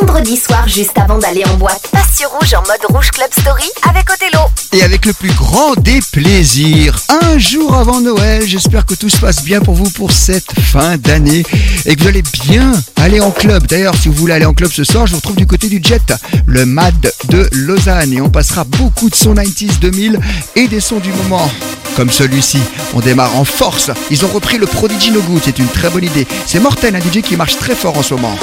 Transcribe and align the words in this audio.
vendredi 0.00 0.36
soir 0.36 0.66
juste 0.68 0.96
avant 0.98 1.18
d'aller 1.18 1.44
en 1.44 1.56
boîte. 1.56 1.88
Passe 1.92 2.16
sur 2.16 2.28
rouge 2.30 2.54
en 2.54 2.60
mode 2.60 2.96
rouge 2.96 3.10
club 3.10 3.28
story 3.38 3.68
avec 3.88 4.10
Othello. 4.10 4.44
Et 4.72 4.82
avec 4.82 5.06
le 5.06 5.12
plus 5.12 5.32
grand 5.32 5.74
des 5.76 6.00
plaisirs, 6.12 6.98
un 7.08 7.38
jour 7.38 7.74
avant 7.74 8.00
Noël, 8.00 8.46
j'espère 8.46 8.84
que 8.84 8.94
tout 8.94 9.08
se 9.08 9.18
passe 9.18 9.42
bien 9.42 9.60
pour 9.60 9.74
vous 9.74 9.90
pour 9.90 10.12
cette 10.12 10.52
fin 10.60 10.96
d'année 10.96 11.44
et 11.84 11.96
que 11.96 12.02
vous 12.02 12.08
allez 12.08 12.22
bien 12.44 12.72
aller 12.96 13.20
en 13.20 13.30
club. 13.30 13.66
D'ailleurs, 13.66 13.94
si 13.94 14.08
vous 14.08 14.14
voulez 14.14 14.34
aller 14.34 14.44
en 14.44 14.54
club 14.54 14.70
ce 14.72 14.84
soir, 14.84 15.06
je 15.06 15.12
vous 15.12 15.18
retrouve 15.18 15.36
du 15.36 15.46
côté 15.46 15.68
du 15.68 15.80
Jet, 15.82 16.12
le 16.46 16.66
MAD 16.66 17.12
de 17.28 17.48
Lausanne. 17.52 18.12
Et 18.12 18.20
on 18.20 18.30
passera 18.30 18.64
beaucoup 18.64 19.08
de 19.08 19.14
sons 19.14 19.34
90s 19.34 19.78
2000 19.78 20.20
et 20.56 20.68
des 20.68 20.80
sons 20.80 20.98
du 20.98 21.12
moment 21.12 21.50
comme 21.96 22.10
celui-ci. 22.10 22.58
On 22.94 23.00
démarre 23.00 23.36
en 23.36 23.44
force. 23.44 23.90
Ils 24.10 24.24
ont 24.24 24.28
repris 24.28 24.58
le 24.58 24.66
Prodigy 24.66 25.10
No 25.10 25.22
Good, 25.22 25.42
c'est 25.44 25.58
une 25.58 25.68
très 25.68 25.88
bonne 25.88 26.04
idée. 26.04 26.26
C'est 26.46 26.60
Morten, 26.60 26.94
un 26.94 27.00
DJ 27.00 27.22
qui 27.22 27.36
marche 27.36 27.56
très 27.56 27.74
fort 27.74 27.96
en 27.96 28.02
ce 28.02 28.14
moment. 28.14 28.36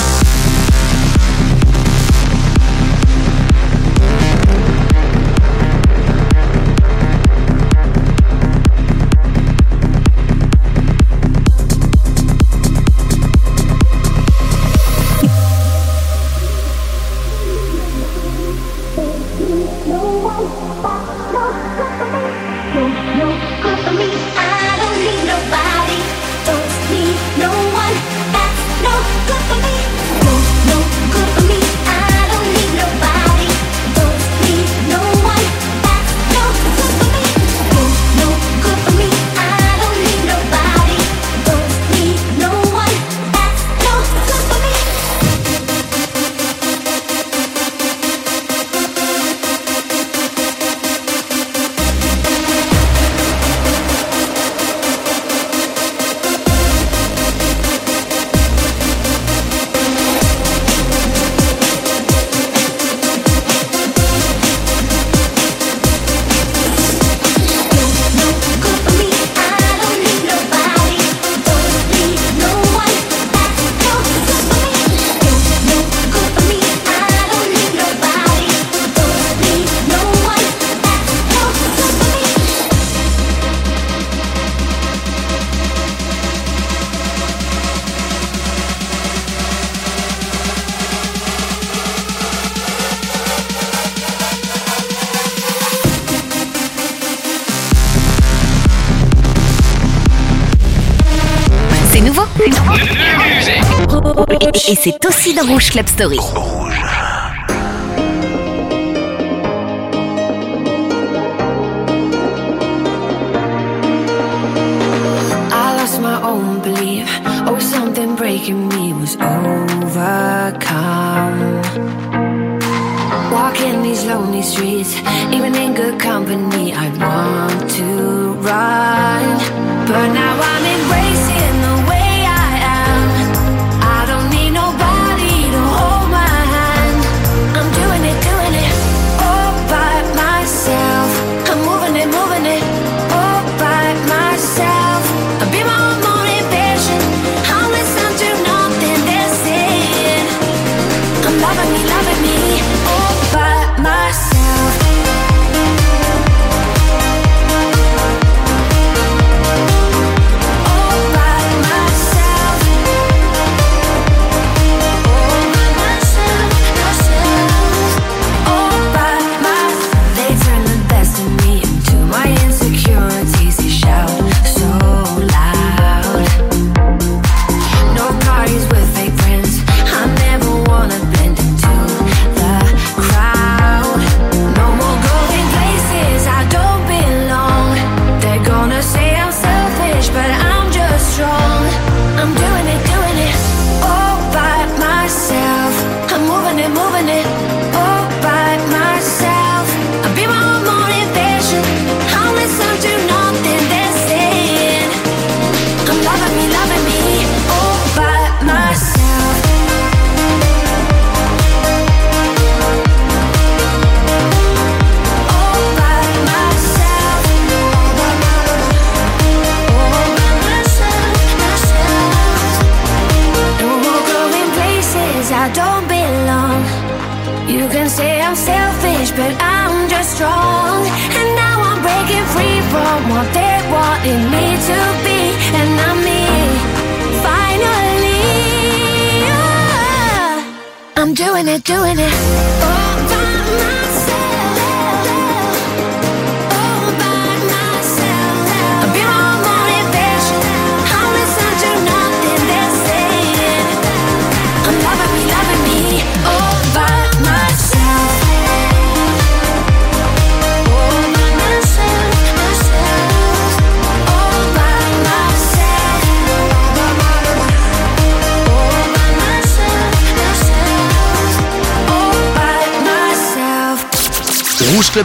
c'est 104.84 105.06
aussi 105.06 105.34
dans 105.34 105.46
Rouge 105.46 105.70
Club 105.70 105.88
Story. 105.88 106.20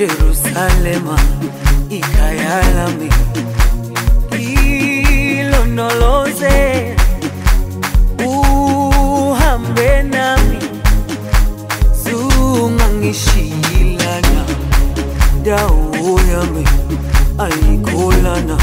Jerusalema 0.00 1.16
ikhaya 1.90 2.62
lami 2.76 3.10
ilondoloze 5.40 6.56
uhambe 8.26 10.02
nami. 10.02 10.58
Zungangishilana 12.04 14.44
dawo 15.44 16.20
yami 16.32 16.64
ayikholana 17.38 18.56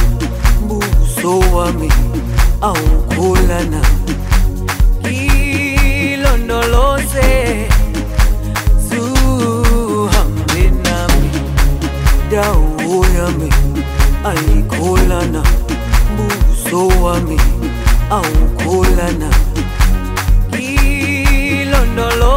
buso 0.67 1.39
wami 1.39 1.91
awukholana 2.61 3.81
ilondoloze 6.03 7.27
ayikholana 14.27 15.41
buso 16.15 16.81
wami 17.03 17.37
awukholana. 18.09 19.29
Ilondoloze 20.59 22.36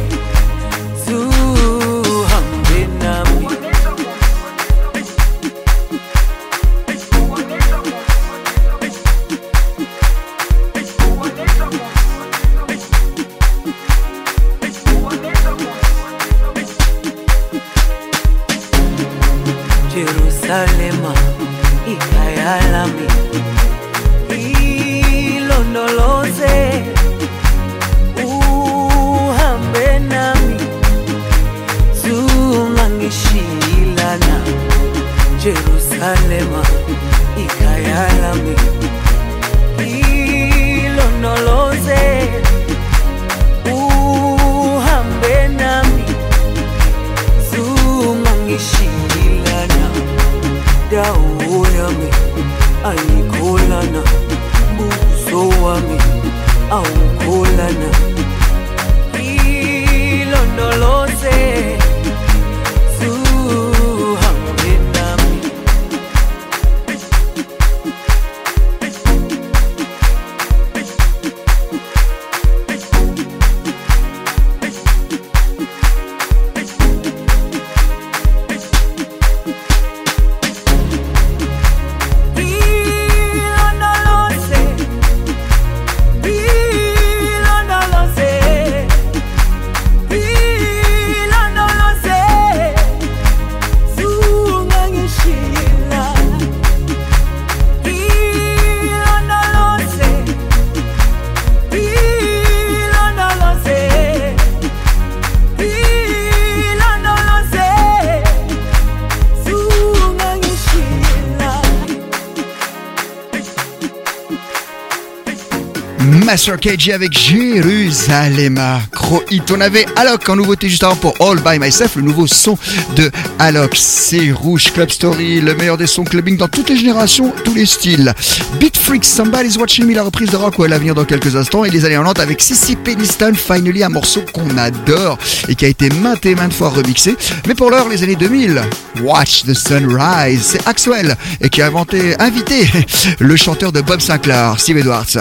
Master 116.31 116.57
KG 116.57 116.93
avec 116.93 117.11
Jérusalem. 117.11 118.57
Gros 118.93 119.21
hit. 119.29 119.51
On 119.51 119.59
avait 119.59 119.85
Alok 119.97 120.29
en 120.29 120.37
nouveauté 120.37 120.69
juste 120.69 120.81
avant 120.81 120.95
pour 120.95 121.13
All 121.19 121.41
By 121.41 121.59
Myself, 121.59 121.97
le 121.97 122.03
nouveau 122.03 122.25
son 122.25 122.57
de 122.95 123.11
Alok. 123.37 123.75
C'est 123.75 124.31
Rouge 124.31 124.71
Club 124.71 124.89
Story, 124.91 125.41
le 125.41 125.55
meilleur 125.55 125.77
des 125.77 125.87
sons 125.87 126.05
clubbing 126.05 126.37
dans 126.37 126.47
toutes 126.47 126.69
les 126.69 126.77
générations, 126.77 127.33
tous 127.43 127.53
les 127.53 127.65
styles. 127.65 128.13
Beat 128.61 128.77
Freaks, 128.77 129.03
Somebody's 129.03 129.57
Watching 129.57 129.85
Me, 129.85 129.93
la 129.93 130.03
reprise 130.03 130.29
de 130.29 130.37
Rockwell 130.37 130.71
à 130.71 130.79
venir 130.79 130.95
dans 130.95 131.03
quelques 131.03 131.35
instants. 131.35 131.65
Et 131.65 131.69
les 131.69 131.83
années 131.83 131.95
90 131.95 132.21
avec 132.21 132.41
Sissy 132.41 132.77
Peniston, 132.77 133.33
Finally, 133.35 133.83
un 133.83 133.89
morceau 133.89 134.21
qu'on 134.33 134.57
adore 134.57 135.17
et 135.49 135.55
qui 135.55 135.65
a 135.65 135.67
été 135.67 135.89
maintes 135.89 136.25
et 136.25 136.33
maintes 136.33 136.53
fois 136.53 136.69
remixé. 136.69 137.17
Mais 137.45 137.55
pour 137.55 137.71
l'heure, 137.71 137.89
les 137.89 138.03
années 138.03 138.15
2000, 138.15 138.61
Watch 139.01 139.43
the 139.43 139.53
Sunrise, 139.53 140.43
c'est 140.43 140.65
Axwell 140.65 141.17
et 141.41 141.49
qui 141.49 141.61
a 141.61 141.67
inventé, 141.67 142.15
invité 142.19 142.69
le 143.19 143.35
chanteur 143.35 143.73
de 143.73 143.81
Bob 143.81 143.99
Sinclair, 143.99 144.55
Steve 144.57 144.77
Edwards. 144.77 145.17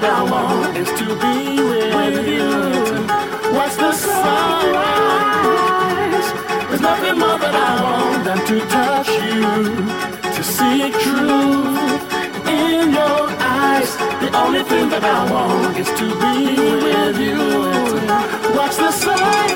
That 0.00 0.12
I 0.12 0.22
want 0.30 0.76
is 0.76 0.90
to 1.00 1.06
be 1.24 1.36
with 1.70 2.28
you. 2.28 2.50
Watch 3.56 3.76
the 3.76 3.92
sunrise. 3.92 5.16
There's 6.68 6.84
nothing 6.90 7.18
more 7.18 7.38
that 7.44 7.54
I 7.54 7.72
want 7.86 8.24
than 8.26 8.40
to 8.50 8.56
touch 8.76 9.08
you, 9.28 9.44
to 10.36 10.42
see 10.54 10.90
truth 11.04 12.02
in 12.46 12.92
your 12.92 13.22
eyes. 13.40 13.90
The 14.20 14.30
only 14.42 14.62
thing 14.64 14.90
that 14.90 15.04
I 15.04 15.20
want 15.32 15.78
is 15.78 15.88
to 16.00 16.06
be 16.24 16.36
with 16.84 17.16
you. 17.28 17.40
Watch 18.56 18.76
the 18.76 18.90
Rouge 18.92 19.55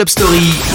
Club 0.00 0.08
Story. 0.08 0.69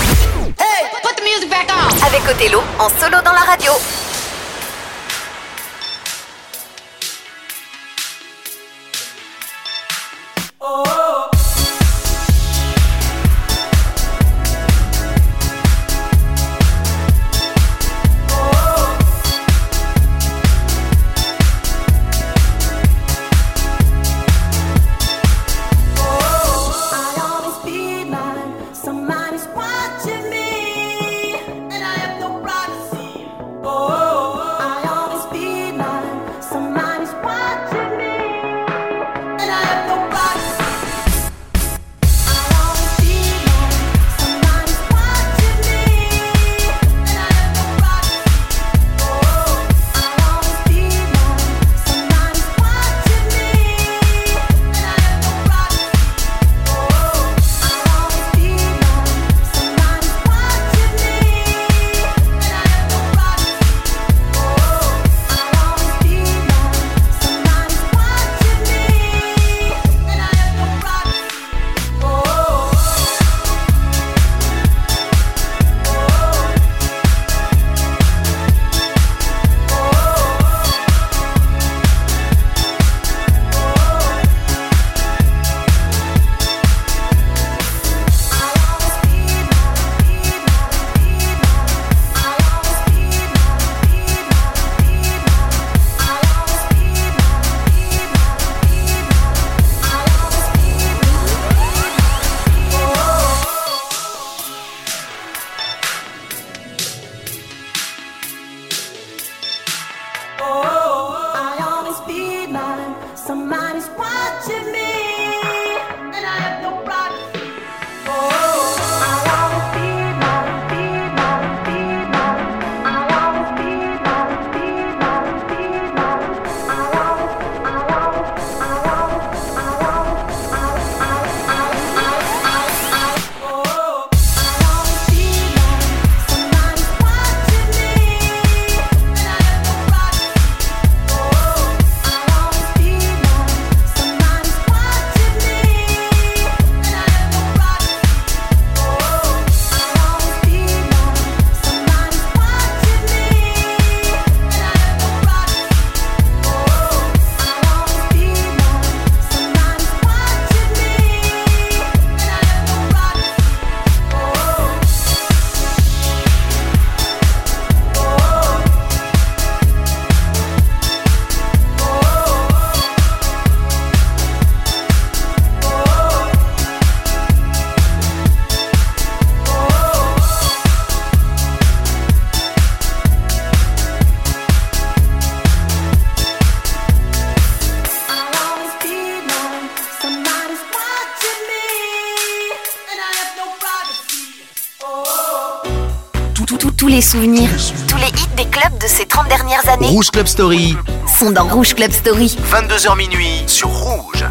Tous 197.11 197.19
les 197.19 198.07
hits 198.07 198.35
des 198.35 198.45
clubs 198.45 198.81
de 198.81 198.87
ces 198.87 199.05
30 199.05 199.27
dernières 199.27 199.69
années 199.69 199.89
Rouge 199.89 200.09
Club 200.09 200.25
Story 200.25 200.75
sont 201.19 201.29
dans 201.29 201.43
Rouge 201.43 201.75
Club 201.75 201.91
Story. 201.91 202.35
22h 202.51 202.97
minuit 202.97 203.43
sur 203.45 203.69
Rouge. 203.69 204.23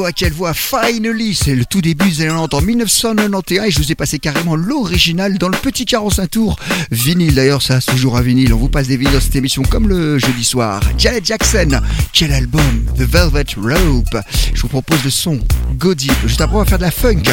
voix, 0.00 0.12
quelle 0.12 0.32
voix 0.32 0.54
Finally, 0.54 1.34
c'est 1.34 1.54
le 1.54 1.66
tout 1.66 1.82
début 1.82 2.08
de 2.08 2.30
en 2.30 2.60
1991 2.62 3.66
et 3.66 3.70
je 3.70 3.78
vous 3.78 3.92
ai 3.92 3.94
passé 3.94 4.18
carrément 4.18 4.56
l'original 4.56 5.36
dans 5.36 5.50
le 5.50 5.58
petit 5.58 5.84
45 5.84 6.30
tours 6.30 6.56
vinyle. 6.90 7.34
D'ailleurs, 7.34 7.60
ça 7.60 7.82
toujours 7.82 8.16
un 8.16 8.22
vinyle. 8.22 8.54
On 8.54 8.56
vous 8.56 8.70
passe 8.70 8.86
des 8.86 8.96
vinyles 8.96 9.12
dans 9.12 9.20
cette 9.20 9.36
émission 9.36 9.62
comme 9.62 9.88
le 9.88 10.18
jeudi 10.18 10.42
soir. 10.42 10.80
Janet 10.96 11.26
Jackson, 11.26 11.82
quel 12.14 12.32
album 12.32 12.62
The 12.96 13.02
Velvet 13.02 13.44
Rope. 13.58 14.24
Je 14.54 14.62
vous 14.62 14.68
propose 14.68 15.04
le 15.04 15.10
son 15.10 15.38
Go 15.74 15.94
Deep. 15.94 16.14
Juste 16.26 16.40
après, 16.40 16.56
on 16.56 16.60
va 16.60 16.64
faire 16.64 16.78
de 16.78 16.84
la 16.84 16.90
funk. 16.90 17.24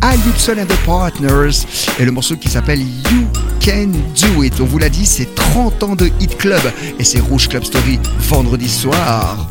Al 0.00 0.18
Gibson 0.24 0.56
and 0.60 0.66
the 0.66 0.84
Partners 0.84 1.64
et 2.00 2.04
le 2.04 2.10
morceau 2.10 2.34
qui 2.36 2.48
s'appelle 2.48 2.80
You 2.80 3.28
Can 3.64 3.92
Do 4.20 4.42
It. 4.42 4.60
On 4.60 4.64
vous 4.64 4.78
l'a 4.78 4.88
dit, 4.88 5.06
c'est 5.06 5.32
30 5.32 5.82
ans 5.84 5.94
de 5.94 6.10
Hit 6.18 6.36
Club 6.38 6.62
et 6.98 7.04
c'est 7.04 7.20
Rouge 7.20 7.48
Club 7.48 7.62
Story 7.62 8.00
vendredi 8.18 8.68
soir. 8.68 9.48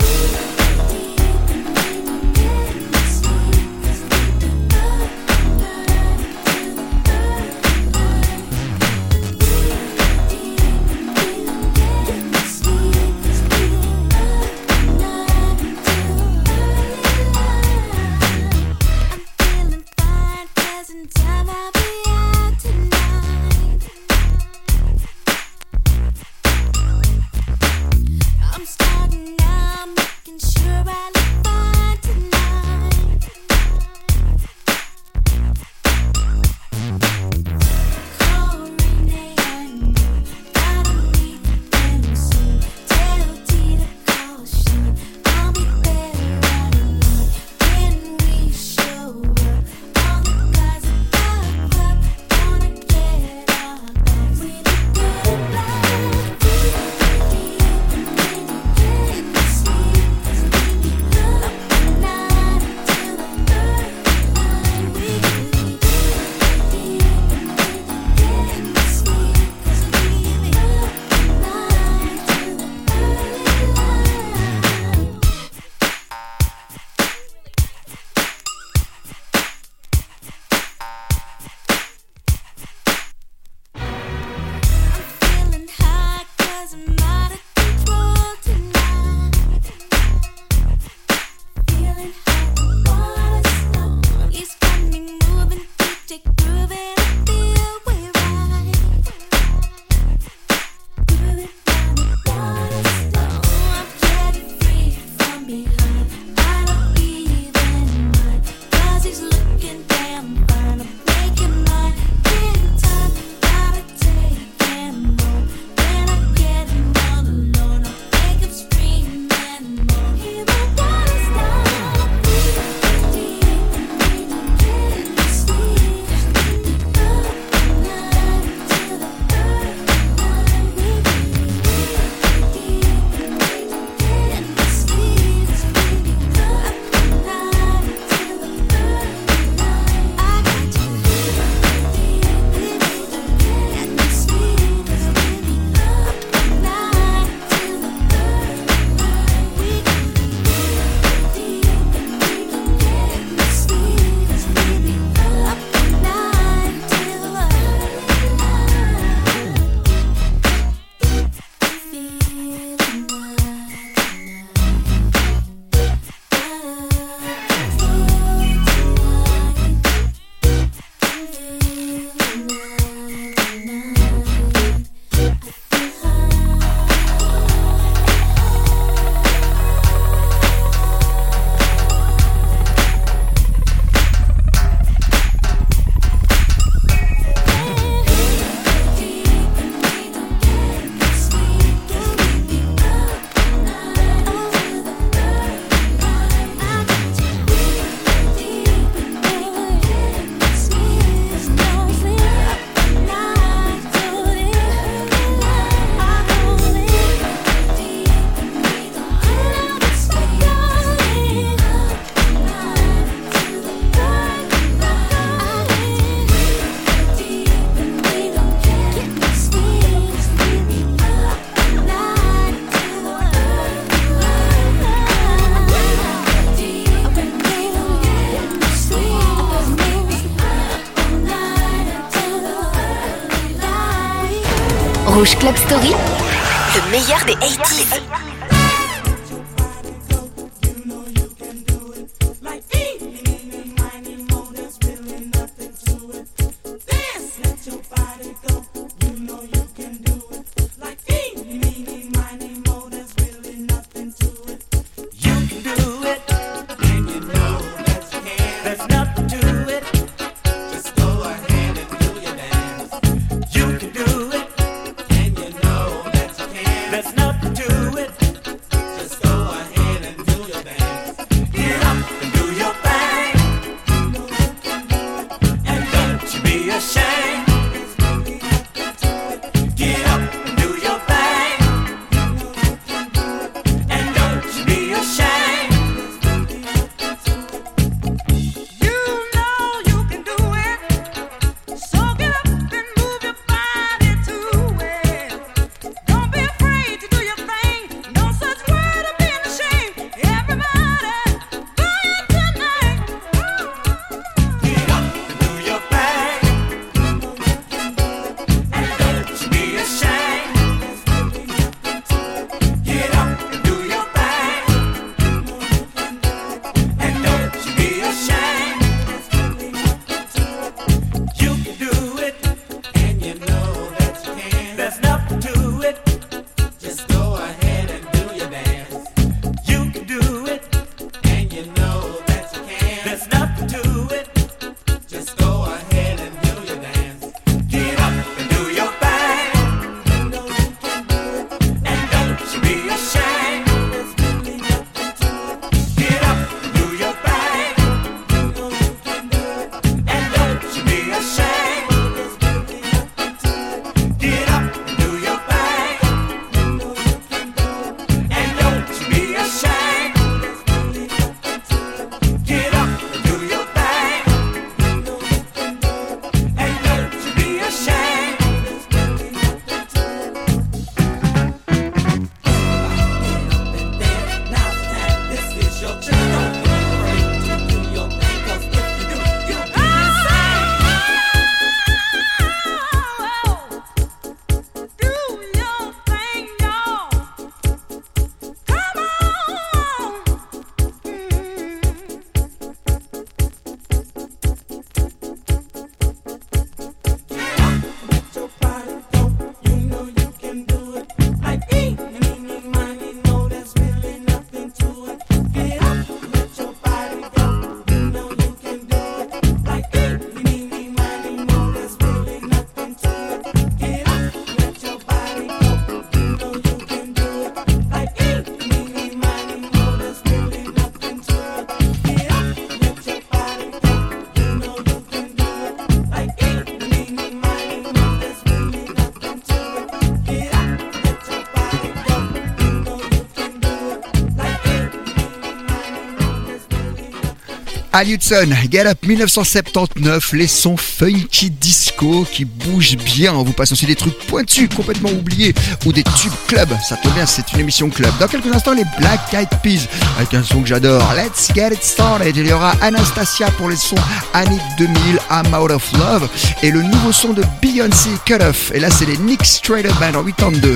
Al 437.95 438.10
Hudson, 438.10 438.49
Get 438.69 438.88
Up 438.88 438.97
1979, 439.08 440.34
les 440.34 440.47
sons 440.47 440.75
funky 440.75 441.49
disco 441.49 442.27
qui 442.29 442.43
bougent 442.43 442.97
bien. 442.97 443.34
On 443.34 443.43
vous 443.43 443.53
passe 443.53 443.71
aussi 443.71 443.86
des 443.86 443.95
trucs 443.95 444.17
pointus, 444.27 444.67
complètement 444.75 445.12
oubliés, 445.12 445.55
ou 445.86 445.93
des 445.93 446.03
tubes 446.03 446.34
club. 446.45 446.67
Ça 446.86 446.97
tombe 446.97 447.13
bien, 447.13 447.25
c'est 447.25 447.53
une 447.53 447.62
émission 447.62 447.89
club. 447.89 448.12
Dans 448.19 448.27
quelques 448.27 448.53
instants, 448.53 448.73
les 448.73 448.84
Black 448.99 449.34
Eyed 449.34 449.47
Peas, 449.63 449.88
avec 450.17 450.34
un 450.34 450.43
son 450.43 450.62
que 450.62 450.67
j'adore. 450.67 451.10
Let's 451.15 451.47
get 451.55 451.69
it 451.71 451.81
started. 451.81 452.36
Il 452.36 452.45
y 452.45 452.51
aura 452.51 452.73
Anastasia 452.81 453.49
pour 453.51 453.69
les 453.69 453.77
sons 453.77 453.95
années 454.34 454.60
2000, 454.77 454.97
I'm 455.31 455.53
out 455.53 455.71
of 455.71 455.89
love, 455.93 456.27
et 456.63 456.71
le 456.71 456.81
nouveau 456.81 457.13
son 457.13 457.31
de 457.31 457.43
Beyoncé, 457.62 458.10
Cut 458.25 458.41
Off. 458.41 458.73
Et 458.73 458.81
là, 458.81 458.89
c'est 458.89 459.05
les 459.05 459.17
Nick 459.19 459.45
Strader 459.45 459.93
Band 460.01 460.19
en 460.19 460.23
82. 460.25 460.75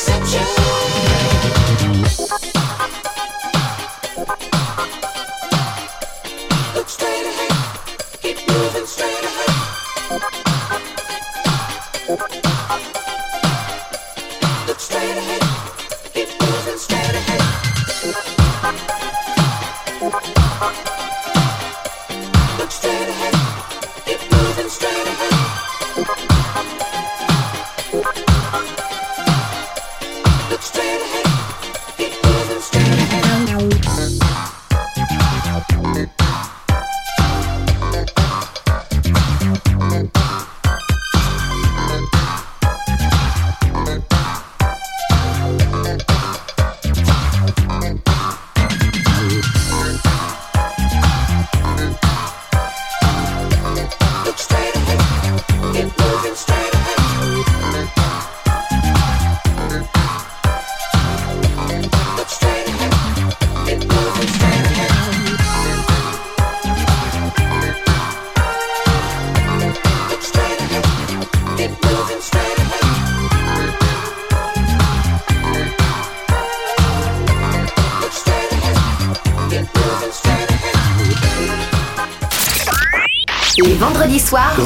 Set 0.00 0.32
you. 0.32 0.59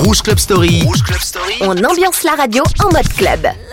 Rouge 0.02 0.22
Club 0.22 0.38
Story. 0.38 0.83
On 1.61 1.85
ambiance 1.85 2.24
la 2.24 2.35
radio 2.35 2.64
en 2.83 2.90
mode 2.90 3.09
club. 3.16 3.63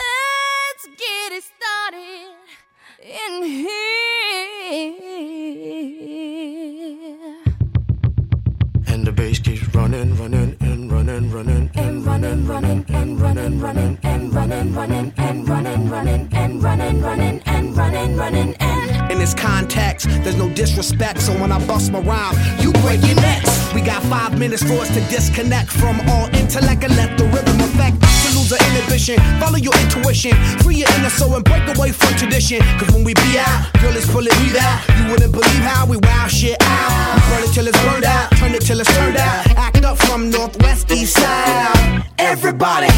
Five 24.11 24.37
minutes 24.37 24.61
for 24.61 24.73
us 24.83 24.89
to 24.89 24.99
disconnect 25.07 25.71
from 25.71 25.95
all 26.09 26.27
intellect 26.35 26.83
and 26.83 26.93
let 26.97 27.17
the 27.17 27.23
rhythm 27.31 27.57
affect. 27.63 27.95
To 28.23 28.27
lose 28.35 28.49
the 28.49 28.59
inhibition, 28.67 29.15
follow 29.39 29.55
your 29.55 29.71
intuition, 29.79 30.35
free 30.59 30.83
your 30.83 30.91
inner 30.99 31.09
soul 31.09 31.33
and 31.35 31.45
break 31.45 31.63
away 31.73 31.93
from 31.93 32.11
tradition. 32.19 32.59
Cause 32.77 32.91
when 32.91 33.05
we 33.05 33.13
be 33.13 33.39
out, 33.39 33.71
girl, 33.79 33.95
it's 33.95 34.11
pulling 34.11 34.35
me 34.43 34.51
out. 34.59 34.79
You 34.99 35.11
wouldn't 35.11 35.31
believe 35.31 35.63
how 35.63 35.85
we 35.85 35.95
wow 35.95 36.27
shit 36.27 36.57
out. 36.59 37.15
We 37.15 37.21
burn 37.31 37.43
it 37.47 37.53
till 37.55 37.67
it's 37.69 37.81
burned 37.85 38.03
out, 38.03 38.35
turn 38.35 38.51
it 38.51 38.63
till 38.67 38.81
it's 38.81 38.93
turned 38.97 39.15
out. 39.15 39.47
Act 39.55 39.85
up 39.85 39.97
from 39.97 40.29
northwest, 40.29 40.91
east 40.91 41.15
side. 41.15 42.03
Everybody, 42.19 42.91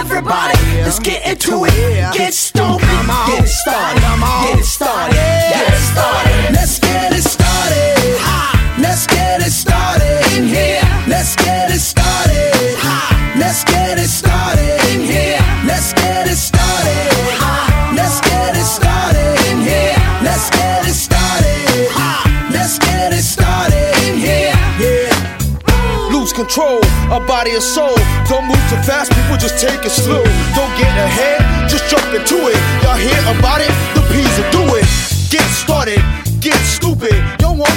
everybody, 0.00 0.58
let's 0.86 1.00
get 1.00 1.26
into 1.26 1.64
it. 1.66 2.14
Get 2.14 2.32
stupid, 2.34 2.86
get 3.26 3.42
it 3.42 3.48
started, 3.48 4.00
get 4.46 4.58
it 4.60 4.64
started, 4.64 5.14
get 5.54 5.74
it 5.74 5.82
started. 5.90 6.54
Let's 6.54 6.78
get 6.78 7.12
it 7.12 7.22
started. 7.22 8.51
Let's 11.32 11.46
get 11.48 11.70
it 11.70 11.80
started. 11.80 12.76
Let's 13.40 13.64
get 13.64 13.96
it 13.96 14.08
started 14.08 14.76
in 14.92 15.00
here. 15.00 15.40
Let's 15.64 15.94
get 15.94 16.28
it 16.28 16.36
started. 16.36 17.08
Let's 17.96 18.20
get 18.20 18.52
it 18.54 18.68
started 18.68 19.40
in 19.48 19.64
here. 19.64 19.96
Let's 20.20 20.50
get 20.50 20.84
it 20.84 20.92
started. 20.92 21.88
Let's 22.52 22.78
get 22.78 23.14
it 23.14 23.24
started 23.24 23.96
in 24.04 24.20
here. 24.20 24.52
Lose 26.12 26.34
control 26.34 26.84
of 27.08 27.26
body 27.26 27.52
and 27.52 27.62
soul. 27.62 27.96
Don't 28.28 28.44
move 28.44 28.60
too 28.68 28.76
fast, 28.84 29.10
people 29.12 29.38
just 29.38 29.56
take 29.58 29.80
it 29.86 29.90
slow. 29.90 30.22
Don't 30.52 30.76
get 30.76 30.92
ahead, 31.00 31.40
just 31.70 31.88
jump 31.88 32.12
into 32.12 32.44
it. 32.52 32.60
Y'all 32.84 33.00
hear 33.00 33.16
about 33.32 33.62
it? 33.62 33.72
The 33.96 34.04
P's 34.12 34.36
will 34.36 34.50
do 34.52 34.76
it. 34.76 34.84
Get 35.32 35.48
started, 35.48 36.04
get 36.42 36.60
stupid. 36.60 36.91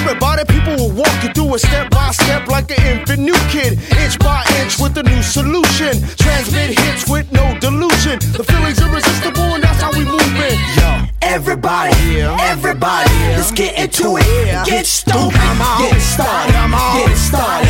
Worry 0.06 0.20
people 0.46 0.76
will 0.76 0.92
walk 0.92 1.16
you 1.24 1.32
through 1.32 1.56
it 1.56 1.58
step 1.58 1.90
by 1.90 2.12
step 2.12 2.46
like 2.46 2.70
an 2.70 2.98
infant 2.98 3.22
new 3.22 3.34
kid. 3.50 3.72
Inch 3.98 4.16
by 4.20 4.44
inch 4.60 4.78
with 4.78 4.96
a 4.98 5.02
new 5.02 5.20
solution. 5.20 5.98
Transmit 6.16 6.78
hits 6.78 7.10
with 7.10 7.30
no 7.32 7.58
delusion. 7.58 8.20
The 8.38 8.44
feeling's 8.44 8.80
irresistible 8.80 9.50
and 9.54 9.64
that's 9.64 9.82
how 9.82 9.90
we 9.90 10.04
move 10.04 10.36
it. 10.46 10.54
Yo. 10.78 11.06
Everybody, 11.22 12.22
everybody, 12.22 13.10
let's 13.34 13.50
get 13.50 13.76
into 13.78 14.16
it. 14.16 14.66
Get 14.66 14.86
stupid, 14.86 15.32
get 15.34 16.00
started, 16.00 16.54
get 16.54 17.16
started, 17.16 17.66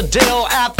Citadel 0.00 0.46
at 0.46 0.79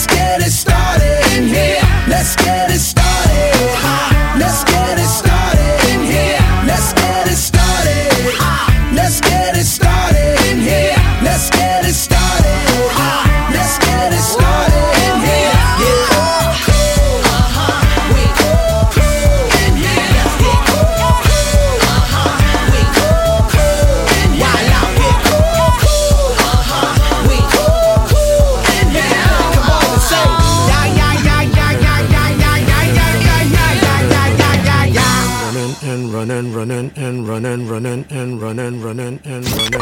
Let's 0.00 0.14
get 0.14 0.40
it 0.40 0.50
started 0.50 1.36
in 1.36 1.46
here. 1.46 1.78
Let's 2.08 2.34
get 2.34 2.70
it 2.70 2.78
started. 2.78 2.99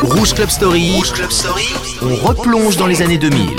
Rouge 0.02 0.34
Club 0.34 0.50
Story. 0.50 0.92
Rouge 0.96 1.12
Club 1.12 1.30
Story. 1.30 1.68
On 2.02 2.14
replonge 2.14 2.76
dans 2.76 2.86
les 2.86 3.02
années 3.02 3.18
2000. 3.18 3.56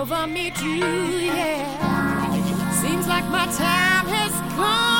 over 0.00 0.26
me 0.26 0.50
too, 0.50 1.18
yeah. 1.18 2.70
Seems 2.80 3.06
like 3.06 3.24
my 3.26 3.44
time 3.44 4.06
has 4.06 4.32
come. 4.56 4.99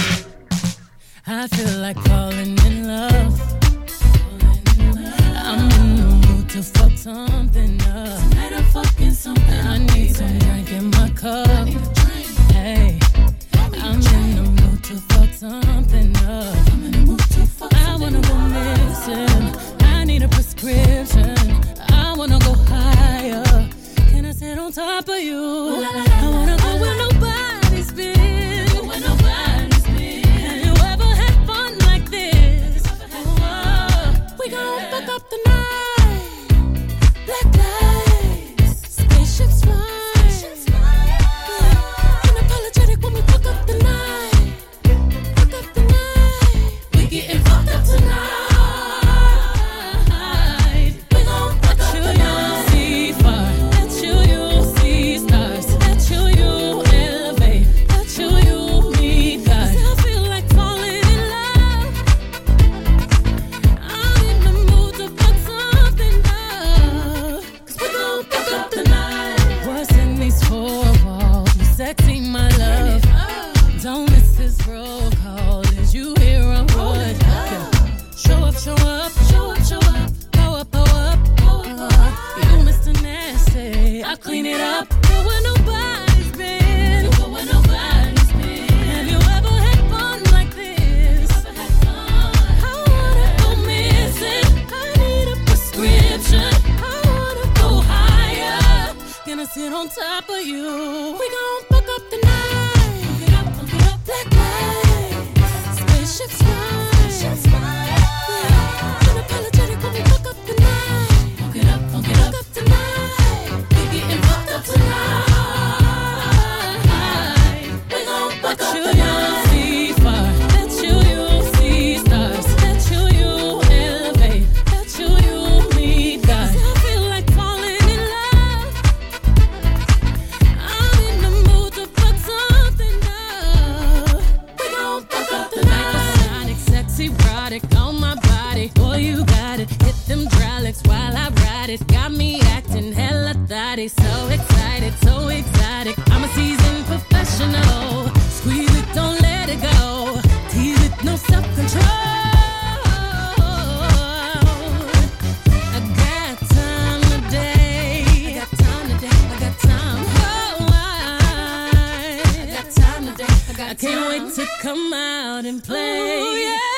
Come 164.61 164.93
out 164.93 165.43
and 165.43 165.63
play. 165.63 166.19
Ooh, 166.21 166.35
yeah. 166.37 166.70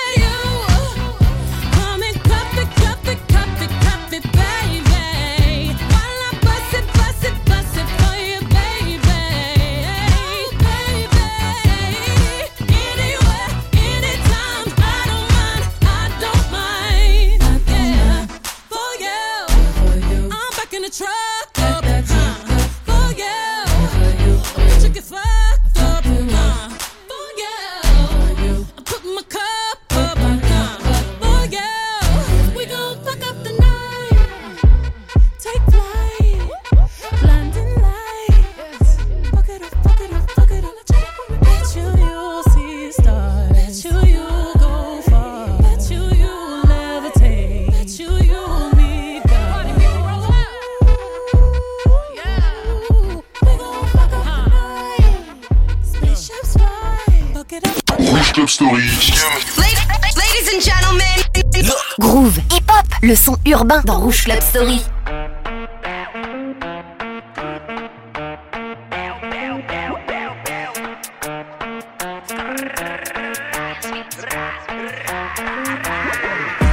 Urbain 63.54 63.82
dans 63.86 63.99
Rouge 63.99 64.24
Club 64.24 64.41
Story. 64.41 64.84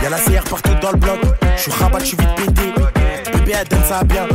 Y'a 0.03 0.09
la 0.09 0.19
CR 0.19 0.43
partout 0.49 0.71
dans 0.81 0.93
le 0.93 0.97
bloc. 0.97 1.19
Je 1.57 1.61
suis 1.61 1.73
rabat, 1.73 1.99
je 1.99 2.05
suis 2.07 2.17
vite 2.17 2.35
pété. 2.35 2.73
Bébé, 3.33 3.53
elle 3.61 3.69
donne 3.69 3.85
ça 3.85 4.03
bien. 4.03 4.27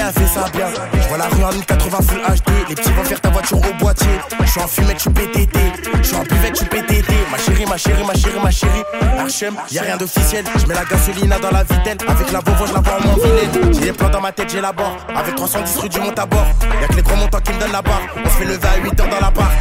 Elle 0.00 0.28
ça 0.28 0.46
bien. 0.50 0.66
Je 0.94 1.08
vois 1.08 1.18
la 1.18 1.26
rue 1.26 1.44
en 1.44 1.52
1080 1.52 1.98
full 2.08 2.20
HD. 2.20 2.68
Les 2.70 2.74
petits 2.74 2.92
vont 2.92 3.04
faire 3.04 3.20
ta 3.20 3.28
voiture 3.28 3.58
au 3.58 3.74
boîtier. 3.78 4.08
Je 4.40 4.50
suis 4.50 4.60
en 4.60 4.66
fumette, 4.66 4.96
je 4.96 5.02
suis 5.02 5.10
PTT. 5.10 5.58
Je 5.98 6.02
suis 6.02 6.16
en 6.16 6.22
buvette, 6.22 6.54
je 6.54 6.60
suis 6.60 6.66
PTT. 6.66 7.12
Ma 7.30 7.36
chérie, 7.36 7.66
ma 7.66 7.76
chérie, 7.76 8.04
ma 8.06 8.14
chérie, 8.14 8.40
ma 8.42 8.50
chérie. 8.50 8.82
Archem, 9.18 9.54
y'a 9.70 9.82
rien 9.82 9.96
d'officiel. 9.98 10.44
Je 10.56 10.66
mets 10.66 10.74
la 10.74 10.84
gasolina 10.84 11.38
dans 11.38 11.50
la 11.50 11.64
vitelle. 11.64 11.98
Avec 12.08 12.32
la 12.32 12.40
Volvo, 12.40 12.66
je 12.66 12.72
la 12.72 12.80
vois 12.80 12.94
en 12.94 13.14
vilaine. 13.14 13.74
J'ai 13.74 13.80
des 13.80 13.92
plans 13.92 14.08
dans 14.08 14.22
ma 14.22 14.32
tête, 14.32 14.50
j'ai 14.50 14.62
la 14.62 14.72
barre. 14.72 14.96
Avec 15.14 15.34
310 15.34 15.76
rue 15.76 15.88
du 15.90 16.00
Montabord. 16.00 16.46
Y'a 16.80 16.88
que 16.88 16.94
les 16.94 17.02
gros 17.02 17.16
montants 17.16 17.40
qui 17.40 17.52
me 17.52 17.60
donnent 17.60 17.72
la 17.72 17.82
barre. 17.82 18.02
On 18.16 18.28
se 18.28 18.34
fait 18.36 18.44
lever 18.46 18.68
à 18.68 18.76
8 18.82 19.00
heures 19.00 19.08
dans 19.08 19.20
la 19.20 19.30
barre. 19.30 19.52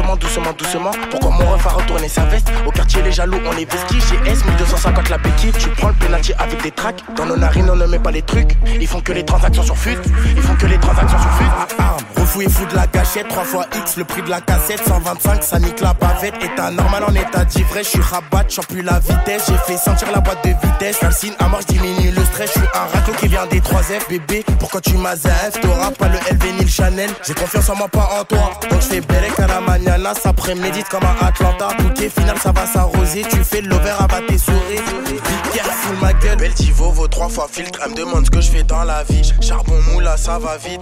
Doucement, 0.00 0.16
doucement, 0.16 0.52
doucement. 0.56 0.90
Pourquoi 1.10 1.30
mon 1.30 1.52
ref 1.52 1.66
a 1.66 1.70
retourné 1.70 2.08
sa 2.08 2.24
veste? 2.24 2.50
Au 2.66 2.70
quartier, 2.70 3.02
les 3.02 3.12
jaloux, 3.12 3.36
on 3.44 3.52
est 3.58 3.70
vestis. 3.70 3.98
GS 3.98 4.46
1250 4.46 5.10
la 5.10 5.18
béquille. 5.18 5.52
Tu 5.52 5.68
prends 5.68 5.88
le 5.88 5.94
penalty 5.94 6.32
avec 6.38 6.62
des 6.62 6.70
tracks. 6.70 7.04
Dans 7.16 7.26
nos 7.26 7.36
narines, 7.36 7.68
on 7.70 7.76
ne 7.76 7.84
met 7.84 7.98
pas 7.98 8.10
les 8.10 8.22
trucs. 8.22 8.56
Ils 8.80 8.86
font 8.86 9.02
que 9.02 9.12
les 9.12 9.26
transactions 9.26 9.62
sur 9.62 9.76
fut. 9.76 9.98
Ils 10.34 10.40
font 10.40 10.54
que 10.54 10.66
les 10.66 10.78
transactions 10.78 11.18
sur 11.18 11.30
fut. 11.32 11.44
Ah, 11.50 11.66
ah, 11.80 11.96
refou 12.18 12.40
et 12.40 12.48
fou 12.48 12.64
de 12.64 12.74
la 12.74 12.86
gâchette. 12.86 13.28
3 13.28 13.44
fois 13.44 13.66
X, 13.76 13.98
le 13.98 14.04
prix 14.04 14.22
de 14.22 14.30
la 14.30 14.40
cassette. 14.40 14.80
125, 14.86 15.42
ça 15.42 15.58
nique 15.58 15.80
la 15.80 15.92
bavette. 15.92 16.34
État 16.42 16.70
normal 16.70 17.04
en 17.06 17.14
état 17.14 17.44
d'ivresse. 17.44 17.84
Je 17.84 17.90
suis 17.90 18.00
rabat, 18.00 18.46
j'en 18.48 18.62
plus 18.62 18.80
la 18.80 19.00
vitesse. 19.00 19.44
J'ai 19.48 19.58
fait 19.66 19.76
sentir 19.76 20.08
la 20.14 20.20
boîte 20.20 20.42
de 20.44 20.66
vitesse. 20.66 20.96
Calcine 20.98 21.34
à 21.40 21.48
marche, 21.48 21.66
diminue 21.66 22.10
le 22.10 22.24
stress. 22.24 22.52
Je 22.54 22.60
suis 22.60 22.68
un 22.74 22.96
raclo 22.96 23.12
qui 23.20 23.28
vient 23.28 23.46
des 23.46 23.60
3 23.60 23.82
F. 23.82 24.08
Bébé, 24.08 24.46
pourquoi 24.58 24.80
tu 24.80 24.96
m'as 24.96 25.16
F? 25.16 25.60
T'auras 25.60 25.90
pas 25.90 26.08
le 26.08 26.16
LV 26.32 26.52
ni 26.54 26.64
le 26.64 26.70
Chanel. 26.70 27.10
J'ai 27.22 27.34
confiance 27.34 27.68
en 27.68 27.76
moi, 27.76 27.88
pas 27.88 28.08
en 28.18 28.24
toi. 28.24 28.58
Donc 28.70 28.80
je 28.80 28.86
fais 28.86 29.02
à 29.42 29.46
la 29.46 29.60
mañana. 29.90 30.14
Ça 30.14 30.32
prémédite 30.32 30.88
comme 30.88 31.04
à 31.04 31.26
Atlanta. 31.26 31.68
Tout 31.78 32.02
est 32.02 32.08
final, 32.08 32.36
ça 32.38 32.52
va 32.52 32.66
s'arroser. 32.66 33.22
Tu 33.30 33.42
fais 33.44 33.62
de 33.62 33.68
l'over, 33.68 33.94
abat 33.98 34.20
tes 34.28 34.38
souris. 34.38 34.80
Big 35.06 35.54
careful 35.54 35.96
ma 36.00 36.12
gueule. 36.12 36.36
Belle 36.36 36.54
Tivo 36.54 36.90
vaut 36.90 37.08
3 37.08 37.28
fois 37.28 37.48
filtre. 37.50 37.80
Elle 37.84 37.92
me 37.92 37.96
demande 37.96 38.26
ce 38.26 38.30
que 38.30 38.40
je 38.40 38.50
fais 38.50 38.62
dans 38.62 38.84
la 38.84 39.02
vie. 39.04 39.22
Charbon 39.40 39.78
moula, 39.92 40.16
ça 40.16 40.38
va 40.38 40.56
vite. 40.56 40.80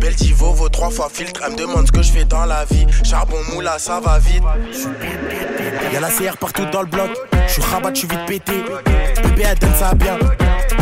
Belle 0.00 0.16
Tivo 0.16 0.52
vaut 0.52 0.68
3 0.68 0.90
fois 0.90 1.08
filtre. 1.12 1.40
Elle 1.44 1.52
me 1.52 1.58
demande 1.58 1.86
ce 1.86 1.92
que 1.92 2.02
je 2.02 2.12
fais 2.12 2.24
dans 2.24 2.44
la 2.44 2.64
vie. 2.64 2.86
Charbon 3.04 3.38
moula, 3.52 3.78
ça 3.78 4.00
va 4.00 4.18
vite. 4.18 4.42
Y'a 5.92 6.00
la 6.00 6.08
CR 6.08 6.36
partout 6.38 6.64
dans 6.66 6.82
le 6.82 6.88
bloc. 6.88 7.10
Je 7.46 7.52
suis 7.52 7.62
rabat, 7.62 7.90
je 7.92 8.00
suis 8.00 8.08
vite 8.08 8.26
pété. 8.26 8.64
Bébé, 9.22 9.44
elle 9.50 9.58
donne 9.58 9.74
ça 9.78 9.94
bien. 9.94 10.18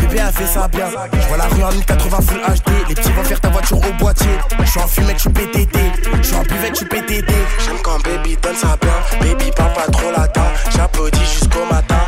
Bébé, 0.07 0.21
elle 0.25 0.33
fait 0.33 0.45
ça 0.45 0.67
bien. 0.67 0.85
Je 1.13 1.27
vois 1.27 1.37
la 1.37 1.45
rue 1.45 1.63
en 1.63 1.71
1080 1.71 2.17
full 2.21 2.39
HD. 2.39 2.89
Les 2.89 2.95
petits 2.95 3.11
vont 3.11 3.23
faire 3.23 3.39
ta 3.39 3.49
voiture 3.49 3.77
au 3.77 3.93
boîtier. 3.93 4.37
Je 4.59 4.65
suis 4.65 4.79
en 4.79 4.87
fumette, 4.87 5.19
suis 5.19 5.29
PTT. 5.29 5.79
Je 6.17 6.21
suis 6.21 6.35
en 6.35 6.43
buvette, 6.43 6.75
suis 6.75 6.85
PTT. 6.85 7.33
J'aime 7.65 7.77
quand 7.83 7.99
baby 8.03 8.37
donne 8.37 8.55
ça 8.55 8.77
bien. 8.81 9.19
Baby, 9.19 9.51
parle 9.55 9.73
pas 9.73 9.91
trop 9.91 10.11
latin. 10.11 10.45
J'applaudis 10.75 11.19
jusqu'au 11.19 11.65
matin. 11.71 11.99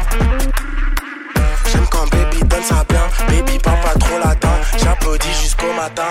J'aime 1.72 1.88
quand 1.90 2.08
baby 2.12 2.40
donne 2.44 2.64
ça 2.64 2.84
bien. 2.88 3.02
Baby, 3.30 3.58
parle 3.60 3.82
pas 3.82 4.00
trop 4.00 4.20
latin. 4.20 4.54
J'applaudis 4.78 5.34
jusqu'au 5.42 5.74
matin. 5.74 6.04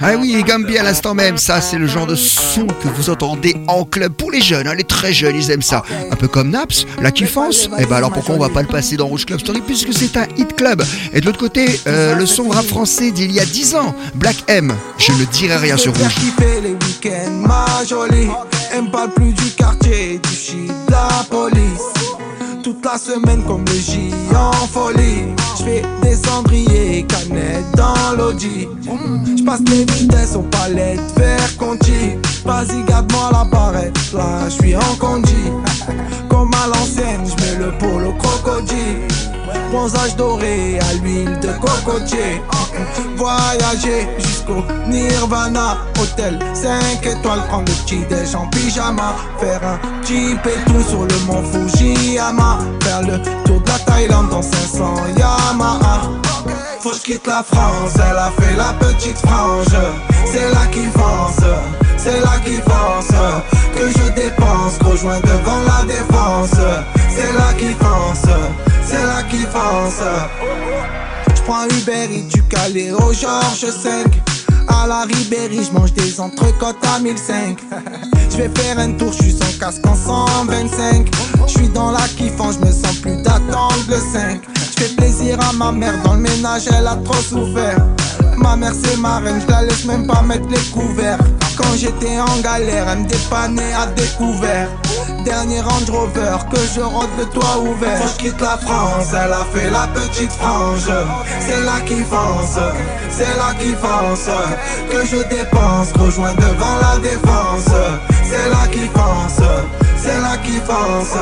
Ah 0.00 0.16
oui, 0.18 0.42
Gambie 0.46 0.76
à 0.76 0.82
l'instant 0.82 1.14
même, 1.14 1.36
ça 1.36 1.60
c'est 1.60 1.78
le 1.78 1.86
genre 1.86 2.06
de 2.06 2.16
son 2.16 2.66
que 2.66 2.88
vous 2.88 3.10
entendez 3.10 3.56
en 3.68 3.84
club 3.84 4.12
pour 4.12 4.30
les 4.30 4.40
jeunes, 4.40 4.66
hein, 4.66 4.74
les 4.74 4.84
très 4.84 5.12
jeunes, 5.12 5.36
ils 5.36 5.50
aiment 5.50 5.62
ça. 5.62 5.84
Un 6.10 6.16
peu 6.16 6.26
comme 6.26 6.50
Naps, 6.50 6.84
la 7.00 7.12
kiffance. 7.12 7.68
Et 7.78 7.86
ben 7.86 7.96
alors 7.96 8.10
pourquoi 8.10 8.34
on 8.34 8.38
va 8.38 8.48
pas 8.48 8.62
le 8.62 8.68
passer 8.68 8.96
dans 8.96 9.06
Rouge 9.06 9.24
Club 9.24 9.38
Story 9.38 9.62
puisque 9.64 9.92
c'est 9.92 10.16
un 10.16 10.26
hit 10.36 10.56
club. 10.56 10.82
Et 11.12 11.20
de 11.20 11.26
l'autre 11.26 11.38
côté, 11.38 11.80
euh, 11.86 12.16
le 12.16 12.26
son 12.26 12.48
rap 12.48 12.66
français 12.66 13.12
d'il 13.12 13.30
y 13.30 13.40
a 13.40 13.44
10 13.44 13.76
ans, 13.76 13.94
Black 14.16 14.36
M. 14.48 14.74
Je 14.98 15.12
ne 15.12 15.24
dirai 15.26 15.56
rien 15.56 15.76
sur 15.76 15.96
Rouge. 15.96 16.14
plus 19.14 19.32
du 19.32 19.50
quartier, 19.52 20.18
du 20.18 20.34
shit, 20.34 20.72
la 20.88 21.24
police. 21.30 21.60
Toute 22.64 22.84
la 22.84 22.98
semaine 22.98 23.44
comme 23.44 23.64
le 23.64 24.36
en 24.36 24.52
folie. 24.66 25.34
J'fais 25.58 25.82
des 26.02 26.16
cendriers, 26.16 27.06
canettes 27.08 27.55
dans 28.36 28.42
l'audi. 28.42 28.68
J'passe 29.36 29.60
les 29.70 29.84
vitesses 29.84 30.36
aux 30.36 30.42
palettes, 30.42 31.00
vers 31.16 31.56
Conti. 31.56 32.16
Vas-y, 32.44 32.84
garde-moi 32.84 33.30
la 33.32 33.44
barrette, 33.44 33.98
là 34.12 34.48
j'suis 34.48 34.76
en 34.76 34.94
condi. 34.98 35.34
Comme 36.28 36.50
à 36.54 36.68
l'ancienne, 36.68 37.24
j'mets 37.24 37.64
le 37.64 37.72
polo 37.78 38.12
crocodile. 38.12 39.08
Bronzage 39.72 40.14
doré 40.16 40.78
à 40.78 40.94
l'huile 40.94 41.38
de 41.40 41.48
cocotier. 41.60 42.40
Voyager 43.16 44.06
jusqu'au 44.18 44.62
Nirvana. 44.88 45.78
Hôtel 46.00 46.38
5 46.54 47.04
étoiles, 47.04 47.42
prendre 47.48 47.64
le 47.66 47.84
petit 47.84 48.04
déj 48.08 48.34
en 48.36 48.46
pyjama. 48.48 49.16
Faire 49.40 49.60
un 49.64 50.04
jeep 50.06 50.38
et 50.46 50.70
tout 50.70 50.88
sur 50.88 51.02
le 51.04 51.18
mont 51.26 51.42
Fujiyama. 51.42 52.58
Faire 52.82 53.02
le 53.02 53.20
tour 53.44 53.60
de 53.60 53.68
la 53.68 53.78
Thaïlande 53.80 54.28
dans 54.30 54.42
500 54.42 54.94
Yamaha. 55.18 56.25
Faut 56.86 56.92
que 56.92 56.98
je 56.98 57.02
quitte 57.02 57.26
la 57.26 57.42
France, 57.42 57.94
elle 57.96 58.16
a 58.16 58.30
fait 58.38 58.54
la 58.56 58.72
petite 58.74 59.18
frange. 59.18 59.76
C'est 60.24 60.48
là 60.52 60.66
qui 60.70 60.86
pense, 60.94 61.44
c'est 61.96 62.20
là 62.20 62.38
qui 62.44 62.60
pense. 62.60 63.08
Que 63.74 63.88
je 63.88 64.12
dépense, 64.12 64.78
rejoins 64.84 65.18
devant 65.18 65.62
la 65.66 65.84
défense. 65.84 66.60
C'est 67.10 67.32
là 67.32 67.52
qui 67.58 67.74
pense, 67.74 68.22
c'est 68.84 69.02
là 69.04 69.20
qui 69.28 69.44
pense. 69.46 70.00
J'prends 71.34 71.64
Uber 71.64 72.04
Eats 72.04 72.32
du 72.32 72.42
Calais 72.44 72.92
au 72.92 73.12
Georges 73.12 73.68
5 73.68 74.06
À 74.68 74.86
la 74.86 75.02
Ribéry, 75.02 75.64
j'mange 75.64 75.92
des 75.92 76.20
entrecôtes 76.20 76.86
à 76.94 77.00
1005 77.00 77.58
J'vais 78.30 78.50
faire 78.54 78.78
un 78.78 78.92
tour, 78.92 79.12
j'suis 79.12 79.32
sans 79.32 79.58
casque 79.58 79.84
en 79.86 79.96
125 79.96 81.08
J'suis 81.48 81.68
dans 81.68 81.90
la 81.90 82.06
kiffance, 82.16 82.58
j'me 82.60 82.70
sens 82.70 82.96
plus 83.02 83.16
d'attendre 83.22 83.74
le 83.88 83.96
5 83.96 84.40
J'fais 84.76 84.94
plaisir 84.94 85.38
à 85.40 85.52
ma 85.54 85.72
mère, 85.72 85.94
dans 86.04 86.14
le 86.14 86.20
ménage 86.20 86.64
elle 86.68 86.86
a 86.86 86.96
trop 86.96 87.14
souffert. 87.14 87.78
Ma 88.36 88.56
mère 88.56 88.72
c'est 88.74 88.96
ma 88.98 89.18
reine, 89.18 89.40
j'la 89.46 89.62
laisse 89.62 89.84
même 89.86 90.06
pas 90.06 90.20
mettre 90.22 90.48
les 90.50 90.60
couverts. 90.70 91.18
Quand 91.56 91.74
j'étais 91.76 92.18
en 92.18 92.40
galère, 92.42 92.86
elle 92.90 92.98
me 92.98 93.08
dépannait 93.08 93.72
à 93.72 93.86
découvert. 93.86 94.68
Dernier 95.24 95.60
Range 95.62 95.90
Rover, 95.90 96.36
que 96.52 96.60
je 96.74 96.80
rentre 96.80 97.08
le 97.18 97.24
toit 97.24 97.58
ouvert. 97.60 98.00
Que 98.02 98.08
je 98.08 98.16
quitte 98.16 98.40
la 98.40 98.58
France, 98.58 99.08
elle 99.12 99.32
a 99.32 99.46
fait 99.52 99.70
la 99.70 99.86
petite 99.88 100.32
frange. 100.32 100.90
C'est 101.40 101.64
là 101.64 101.80
qui 101.86 102.02
fonce, 102.04 102.58
c'est 103.10 103.36
là 103.38 103.54
qui 103.58 103.72
fonce 103.72 104.28
Que 104.90 105.06
je 105.06 105.16
dépense, 105.28 105.92
rejoins 105.98 106.34
devant 106.34 106.76
la 106.82 106.98
défense. 106.98 107.72
C'est 108.24 108.50
là 108.50 108.66
qui 108.70 108.86
fonce 108.88 109.40
c'est 110.06 110.20
là 110.20 110.36
qui 110.38 110.58
pense 110.60 111.16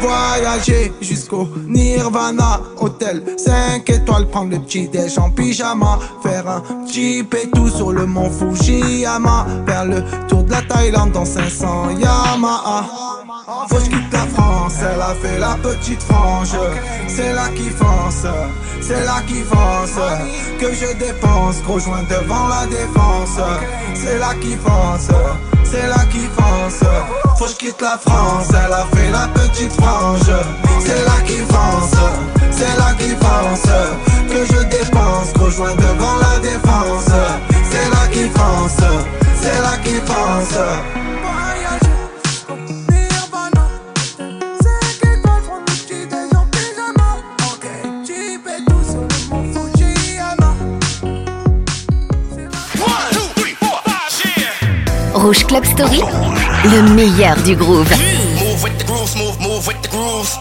Voyager 0.00 0.92
jusqu'au 1.00 1.48
Nirvana 1.68 2.60
Hôtel 2.80 3.22
5 3.36 3.88
étoiles, 3.88 4.26
prendre 4.28 4.50
le 4.50 4.58
petit 4.60 4.88
déj 4.88 5.18
en 5.18 5.30
pyjama. 5.30 5.98
Faire 6.22 6.48
un 6.48 6.62
et 6.94 7.50
tout 7.54 7.68
sur 7.68 7.92
le 7.92 8.06
mont 8.06 8.30
Fujiyama. 8.30 9.46
Faire 9.66 9.84
le 9.84 10.02
tour 10.28 10.42
de 10.44 10.50
la 10.50 10.62
Thaïlande 10.62 11.12
dans 11.12 11.24
500 11.24 11.90
Yamaha. 11.98 12.84
Faut 13.68 13.76
que 13.76 13.84
je 13.84 13.90
quitte 13.90 14.12
la 14.12 14.26
France, 14.26 14.74
elle 14.80 15.00
a 15.00 15.14
fait 15.14 15.38
la 15.38 15.56
petite 15.62 16.02
frange. 16.02 16.56
C'est 17.06 17.32
là 17.32 17.48
qui 17.54 17.68
fonce, 17.70 18.26
c'est 18.80 19.04
là 19.04 19.20
qui 19.26 19.42
fonce 19.42 20.00
Que 20.58 20.72
je 20.72 20.96
dépense, 20.98 21.56
rejoins 21.66 22.02
devant 22.08 22.48
la 22.48 22.66
défense. 22.66 23.38
C'est 23.94 24.18
là 24.18 24.34
qui 24.40 24.56
fonce 24.56 25.10
c'est 25.72 25.88
là 25.88 26.04
qui 26.10 26.20
fonce. 26.36 26.84
Faut 27.38 27.46
que 27.46 27.50
je 27.50 27.56
quitte 27.56 27.80
la 27.80 27.98
France, 27.98 28.48
elle 28.50 28.72
a 28.72 28.84
fait 28.94 29.10
la 29.10 29.26
petite 29.28 29.72
frange. 29.72 30.30
C'est 30.80 31.04
là 31.04 31.18
qui 31.26 31.38
fonce, 31.52 31.98
c'est 32.50 32.76
là 32.78 32.92
qui 32.98 33.10
fonce. 33.24 33.72
Que 34.30 34.44
je 34.44 34.62
dépense, 34.64 35.32
rejoins 35.40 35.74
devant 35.74 36.16
la 36.16 36.38
défense. 36.40 37.10
C'est 37.70 37.88
là 37.90 38.06
qui 38.12 38.28
fonce, 38.28 38.84
c'est 39.40 39.60
là 39.62 39.76
qui 39.82 41.01
Rouge 55.22 55.46
Club 55.46 55.64
Story, 55.64 56.00
le 56.64 56.94
meilleur 56.94 57.36
du 57.44 57.54
groove. 57.54 57.88
Move 58.40 58.64
with 58.64 58.76
the 58.76 58.84
grooves, 58.84 59.14
move, 59.14 59.38
move 59.40 59.64
with 59.68 59.80
the 59.80 59.88
grooves. 59.88 60.36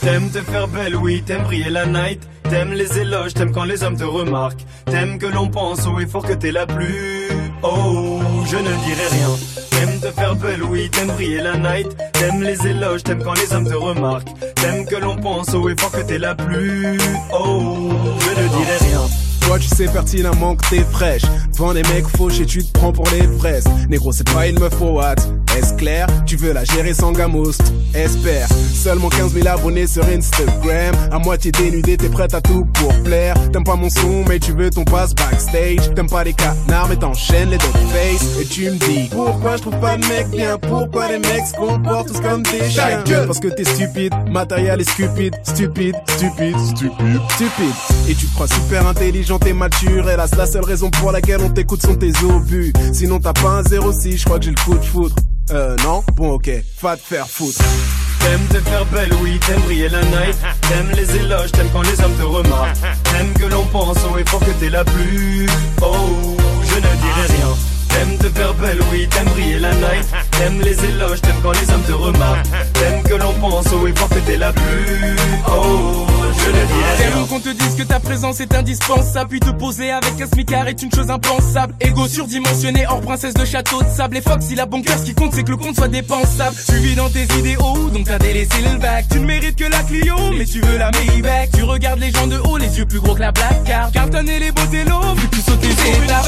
T'aimes 0.00 0.30
te 0.30 0.40
faire 0.40 0.66
belle, 0.66 0.96
oui, 0.96 1.22
t'aimes 1.24 1.44
briller 1.44 1.70
la 1.70 1.86
night. 1.86 2.20
T'aimes 2.50 2.72
les 2.72 2.98
éloges, 2.98 3.34
t'aimes 3.34 3.52
quand 3.52 3.62
les 3.62 3.84
hommes 3.84 3.96
te 3.96 4.02
remarquent. 4.02 4.64
T'aimes 4.86 5.16
que 5.16 5.26
l'on 5.26 5.46
pense 5.46 5.86
haut 5.86 6.00
et 6.00 6.06
fort 6.06 6.26
que 6.26 6.32
t'es 6.32 6.50
la 6.50 6.66
plus. 6.66 7.28
Oh, 7.62 8.20
je 8.50 8.56
ne 8.56 8.62
dirai 8.62 9.06
rien. 9.12 9.28
T'aimes 9.70 10.00
te 10.00 10.10
faire 10.10 10.34
belle, 10.34 10.64
oui, 10.64 10.90
t'aimes 10.90 11.12
briller 11.12 11.40
la 11.40 11.56
night. 11.56 11.96
T'aimes 12.14 12.42
les 12.42 12.66
éloges, 12.66 13.04
t'aimes 13.04 13.22
quand 13.22 13.34
les 13.34 13.52
hommes 13.52 13.68
te 13.68 13.76
remarquent. 13.76 14.34
T'aimes 14.56 14.86
que 14.86 14.96
l'on 14.96 15.16
pense 15.16 15.54
haut 15.54 15.68
et 15.68 15.76
fort 15.78 15.92
que 15.92 16.02
t'es 16.02 16.18
la 16.18 16.34
plus. 16.34 16.98
Oh, 17.32 17.90
je 18.18 18.42
ne 18.42 18.48
dirai 18.48 18.76
rien. 18.90 19.23
Toi 19.46 19.58
tu 19.58 19.68
sais 19.68 19.86
pertinemment 19.86 20.56
que 20.56 20.68
t'es 20.68 20.84
fraîche. 20.84 21.22
Devant 21.52 21.74
des 21.74 21.82
mecs 21.82 22.08
fauchés 22.16 22.46
tu 22.46 22.64
te 22.64 22.72
prends 22.72 22.92
pour 22.92 23.08
les 23.10 23.22
fraises. 23.38 23.66
Négro 23.88 24.12
c'est 24.12 24.30
pas 24.32 24.46
une 24.48 24.58
meuf 24.58 24.80
au 24.80 24.92
what 24.92 25.16
Est-ce 25.56 25.74
clair? 25.74 26.06
Tu 26.26 26.36
veux 26.36 26.52
la 26.52 26.64
gérer 26.64 26.94
sans 26.94 27.12
gamos? 27.12 27.52
Espère. 27.94 28.48
Seulement 28.74 29.08
15 29.08 29.34
000 29.34 29.46
abonnés 29.46 29.86
sur 29.86 30.04
Instagram. 30.04 30.94
À 31.12 31.18
moitié 31.18 31.52
dénudé 31.52 31.96
t'es 31.96 32.08
prête 32.08 32.34
à 32.34 32.40
tout 32.40 32.64
pour 32.74 32.92
plaire. 33.02 33.36
T'aimes 33.52 33.64
pas 33.64 33.76
mon 33.76 33.88
son 33.88 34.24
mais 34.28 34.40
tu 34.40 34.52
veux 34.52 34.70
ton 34.70 34.84
passe 34.84 35.14
backstage. 35.14 35.94
T'aimes 35.94 36.08
pas 36.08 36.24
les 36.24 36.32
canards 36.32 36.88
mais 36.88 36.96
t'enchaînes 36.96 37.50
les 37.50 37.58
dog 37.58 37.70
face. 37.92 38.40
Et 38.40 38.44
tu 38.46 38.70
me 38.70 38.76
dis 38.76 39.08
Pourquoi 39.12 39.56
je 39.56 39.62
trouve 39.62 39.78
pas 39.78 39.96
de 39.96 40.06
mec 40.06 40.28
bien? 40.30 40.58
Pourquoi 40.58 41.08
les 41.08 41.18
mecs 41.18 41.46
se 41.46 41.54
comportent 41.54 42.08
tous 42.08 42.20
comme 42.20 42.42
des 42.42 42.68
chiens? 42.68 43.04
Parce 43.26 43.38
que 43.38 43.48
t'es 43.48 43.64
stupide. 43.64 44.12
Matériel 44.30 44.80
est 44.80 44.90
stupide. 44.90 45.34
Stupide. 45.44 45.94
Stupide. 46.08 46.58
Stupide. 46.58 47.20
Stupide. 47.30 47.74
Et 48.08 48.14
tu 48.14 48.26
te 48.26 48.34
crois 48.34 48.48
super 48.48 48.86
intelligent 48.88 49.38
t'es 49.38 49.52
mature. 49.52 50.10
Hélas 50.10 50.34
la 50.36 50.46
seule 50.46 50.64
raison 50.64 50.90
pour 50.90 51.12
laquelle 51.12 51.40
on 51.42 51.50
t'écoute 51.50 51.82
sont 51.82 51.94
tes 51.94 52.12
obus. 52.24 52.72
Sinon 52.92 53.20
t'as 53.20 53.32
pas 53.32 53.60
un 53.60 53.62
06 53.62 54.18
je 54.18 54.24
crois 54.24 54.38
que 54.38 54.46
j'ai 54.46 54.50
le 54.50 54.60
coup 54.64 54.74
de 54.74 54.84
foudre 54.84 55.14
Euh 55.50 55.76
non? 55.84 56.02
Bon 56.14 56.32
ok 56.32 56.50
Va 56.80 56.96
te 56.96 57.02
faire 57.02 57.28
foutre 57.28 57.60
T'aimes 58.20 58.46
te 58.48 58.58
faire 58.66 58.86
belle, 58.86 59.12
oui, 59.22 59.38
t'aimes 59.46 59.60
briller 59.60 59.90
la 59.90 60.02
night. 60.02 60.36
T'aimes 60.62 60.90
les 60.96 61.16
éloges, 61.16 61.52
t'aimes 61.52 61.68
quand 61.74 61.82
les 61.82 62.00
hommes 62.00 62.16
te 62.16 62.22
remarquent. 62.22 62.78
T'aimes 63.04 63.34
que 63.34 63.44
l'on 63.44 63.66
pense 63.66 63.98
haut 63.98 64.16
et 64.16 64.24
fort 64.26 64.40
que 64.40 64.50
t'es 64.52 64.70
la 64.70 64.82
plus. 64.82 65.46
Oh, 65.82 66.34
je 66.62 66.74
ne 66.76 66.80
dirai 66.80 67.36
rien. 67.36 67.73
T'aimes 67.94 68.18
te 68.18 68.28
faire 68.28 68.54
belle, 68.54 68.80
oui, 68.90 69.06
t'aimes 69.08 69.28
briller 69.28 69.60
la 69.60 69.72
night. 69.72 70.06
T'aimes 70.32 70.60
les 70.60 70.84
éloges, 70.84 71.20
t'aimes 71.20 71.40
quand 71.42 71.52
les 71.52 71.70
hommes 71.72 71.84
te 71.86 71.92
remarquent. 71.92 72.46
T'aimes 72.72 73.02
que 73.04 73.14
l'on 73.14 73.32
pense 73.34 73.66
haut 73.72 73.86
et 73.86 73.94
fort 73.94 74.08
que 74.08 74.18
t'es 74.18 74.36
la 74.36 74.52
plus. 74.52 75.16
Oh, 75.46 76.04
je 76.36 76.50
dirai 76.50 76.64
rien. 76.64 77.10
T'aimes 77.10 77.26
qu'on 77.28 77.38
te 77.38 77.50
dise 77.50 77.76
que 77.76 77.84
ta 77.84 78.00
présence 78.00 78.40
est 78.40 78.52
indispensable. 78.52 79.30
Puis 79.30 79.40
te 79.40 79.50
poser 79.50 79.92
avec 79.92 80.20
un 80.20 80.26
smicard 80.26 80.66
est 80.66 80.82
une 80.82 80.92
chose 80.92 81.08
impensable. 81.08 81.72
Ego 81.80 82.08
surdimensionné 82.08 82.84
hors 82.88 83.00
princesse 83.00 83.34
de 83.34 83.44
château 83.44 83.80
de 83.80 83.88
sable. 83.88 84.16
Et 84.16 84.22
Fox 84.22 84.46
il 84.50 84.58
a 84.58 84.66
bon 84.66 84.82
cœur 84.82 84.98
ce 84.98 85.04
qui 85.04 85.14
compte 85.14 85.32
c'est 85.32 85.44
que 85.44 85.52
le 85.52 85.56
compte 85.56 85.76
soit 85.76 85.88
dépensable. 85.88 86.56
Tu 86.68 86.74
vis 86.78 86.96
dans 86.96 87.08
tes 87.08 87.26
idéaux 87.38 87.90
donc 87.92 88.06
t'as 88.06 88.18
délaissé 88.18 88.60
le 88.72 88.76
bac. 88.78 89.04
Tu 89.08 89.20
ne 89.20 89.26
mérites 89.26 89.56
que 89.56 89.70
la 89.70 89.82
Clio 89.84 90.16
mais 90.36 90.46
tu 90.46 90.60
veux 90.60 90.78
la 90.78 90.90
Maybach. 90.90 91.50
Tu 91.54 91.62
regardes 91.62 92.00
les 92.00 92.10
gens 92.10 92.26
de 92.26 92.38
haut 92.38 92.56
les 92.56 92.76
yeux 92.76 92.86
plus 92.86 92.98
gros 92.98 93.14
que 93.14 93.20
la 93.20 93.30
black 93.30 93.62
card. 93.64 93.92
Carton 93.92 94.26
et 94.26 94.40
les 94.40 94.50
beaux 94.50 94.66
télos 94.66 95.14
vu 95.14 95.28
que 95.28 95.36
tu 95.36 95.42
sautes 95.42 95.60
tes 95.60 95.68
étapes 95.68 96.24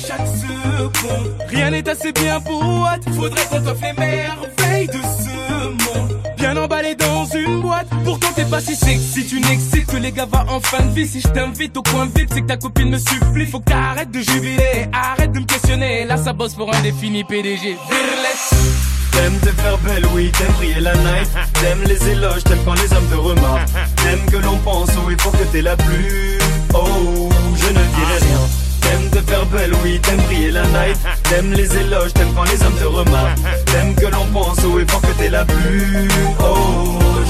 chaque 0.00 0.26
seconde. 0.26 1.34
Rien 1.48 1.70
n'est 1.70 1.88
assez 1.88 2.12
bien 2.12 2.40
pour 2.40 2.62
moi 2.62 2.96
Faudrait 3.16 3.44
qu'on 3.46 3.60
t'offre 3.60 3.82
les 3.82 3.92
merveilles 3.92 4.86
de 4.86 4.92
ce 4.92 5.64
monde. 5.64 6.20
Bien 6.36 6.56
emballé 6.56 6.94
dans 6.94 7.24
une 7.26 7.60
boîte. 7.60 7.88
Pourtant 8.04 8.28
t'es 8.34 8.44
pas 8.44 8.60
si 8.60 8.76
sexy. 8.76 9.26
Tu 9.26 9.40
n'excites 9.40 9.86
que 9.86 9.96
les 9.96 10.12
gars 10.12 10.26
va 10.30 10.44
en 10.48 10.60
fin 10.60 10.84
de 10.84 10.90
vie. 10.90 11.06
Si 11.06 11.20
je 11.20 11.28
t'invite 11.28 11.76
au 11.76 11.82
coin 11.82 12.06
vide 12.06 12.28
C'est 12.32 12.42
que 12.42 12.46
ta 12.46 12.56
copine 12.56 12.90
me 12.90 12.98
supplie. 12.98 13.46
Faut 13.46 13.60
que 13.60 13.70
t'arrêtes 13.70 14.10
de 14.10 14.20
jubiler. 14.20 14.88
Arrête 14.92 15.32
de 15.32 15.40
me 15.40 15.46
questionner. 15.46 16.04
Là 16.04 16.16
ça 16.16 16.32
bosse 16.32 16.54
pour 16.54 16.72
un 16.74 16.80
défini 16.80 17.24
PDG 17.24 17.76
Virless 17.90 18.78
T'aimes 19.10 19.38
te 19.40 19.48
faire 19.48 19.78
belle, 19.78 20.06
oui, 20.14 20.30
t'aimes 20.38 20.52
briller 20.58 20.80
la 20.80 20.94
night. 20.94 21.28
T'aimes 21.54 21.82
les 21.86 22.08
éloges, 22.10 22.44
t'aimes 22.44 22.62
quand 22.64 22.74
les 22.74 22.92
hommes 22.92 23.08
te 23.10 23.16
remarquent. 23.16 23.68
T'aimes 23.96 24.30
que 24.30 24.36
l'on 24.36 24.56
pense 24.58 24.90
et 24.90 25.20
fort 25.20 25.32
que 25.32 25.44
t'es 25.50 25.62
la 25.62 25.76
plus. 25.76 26.38
Oh, 26.72 27.28
je 27.56 27.66
ne 27.66 27.72
dirai 27.72 28.18
rien. 28.20 28.47
T'aimes 28.88 29.10
te 29.10 29.30
faire 29.30 29.44
belle, 29.46 29.72
oui, 29.84 30.00
t'aimes 30.00 30.22
briller 30.22 30.50
la 30.50 30.62
night. 30.62 30.96
T'aimes 31.24 31.52
les 31.52 31.76
éloges, 31.76 32.14
t'aimes 32.14 32.32
quand 32.34 32.44
les 32.44 32.62
hommes 32.62 32.78
te 32.78 32.84
remarquent. 32.84 33.38
T'aimes 33.66 33.94
que 33.94 34.06
l'on 34.06 34.24
pense 34.32 34.64
haut 34.64 34.80
et 34.80 34.86
fort 34.88 35.02
que 35.02 35.12
t'es 35.18 35.28
la 35.28 35.44
plus. 35.44 36.08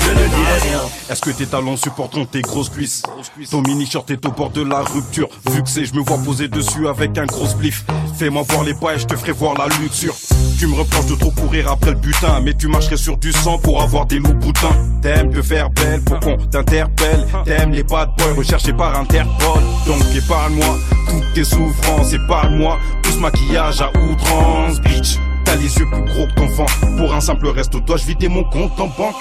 Je 0.09 0.13
ne 0.13 0.29
dirai 0.29 0.59
rien. 0.71 0.81
Est-ce 1.11 1.21
que 1.23 1.31
tes 1.31 1.47
talons 1.47 1.77
supporteront 1.77 2.25
tes 2.25 2.43
grosses 2.43 2.71
cuisses 2.71 3.03
Ton 3.51 3.63
mini-short 3.63 4.11
est 4.11 4.25
au 4.27 4.31
bord 4.31 4.51
de 4.51 4.63
la 4.63 4.81
rupture. 4.81 5.29
Vu 5.51 5.63
que 5.63 5.69
c'est, 5.69 5.85
je 5.85 5.95
me 5.95 6.01
vois 6.01 6.19
poser 6.19 6.49
dessus 6.49 6.89
avec 6.89 7.17
un 7.19 7.27
gros 7.27 7.47
spliff. 7.47 7.85
Fais-moi 8.17 8.43
voir 8.49 8.65
les 8.65 8.75
pas 8.75 8.95
et 8.95 8.99
je 8.99 9.07
te 9.07 9.17
ferai 9.17 9.33
voir 9.33 9.55
la 9.55 9.67
luxure. 9.79 10.15
Tu 10.59 10.67
me 10.67 10.75
reproches 10.75 11.07
de 11.07 11.15
trop 11.15 11.31
courir 11.31 11.71
après 11.71 11.91
le 11.91 11.97
butin 11.97 12.41
Mais 12.43 12.55
tu 12.55 12.69
marcherais 12.69 12.97
sur 12.97 13.17
du 13.17 13.33
sang 13.33 13.59
pour 13.59 13.83
avoir 13.83 14.07
des 14.07 14.19
loups 14.19 14.35
boutins. 14.35 14.77
T'aimes 15.03 15.33
te 15.33 15.43
faire 15.43 15.71
belle 15.71 16.03
pour 16.03 16.19
qu'on 16.21 16.37
t'interpelle. 16.37 17.27
T'aimes 17.45 17.73
les 17.73 17.85
bad 17.85 18.11
boys 18.19 18.35
recherchés 18.37 18.73
par 18.73 18.99
Interpol. 18.99 19.63
Donc 19.87 20.03
épargne-moi 20.17 20.77
toutes 21.09 21.33
tes 21.35 21.45
souffrances 21.45 22.13
Épargne-moi 22.13 22.79
tout 23.03 23.11
ce 23.11 23.19
maquillage 23.19 23.81
à 23.81 23.91
outrance 23.91 24.81
Bitch 24.81 25.19
Les 25.57 25.77
yeux 25.77 25.87
plus 25.91 26.03
gros 26.05 26.27
que 26.27 26.97
Pour 26.99 27.15
un 27.15 27.21
simple 27.21 27.49
resto 27.49 27.81
dois-je 27.81 28.07
vider 28.07 28.29
mon 28.29 28.45
compte 28.45 28.79
en 28.79 28.87
banque? 28.87 29.17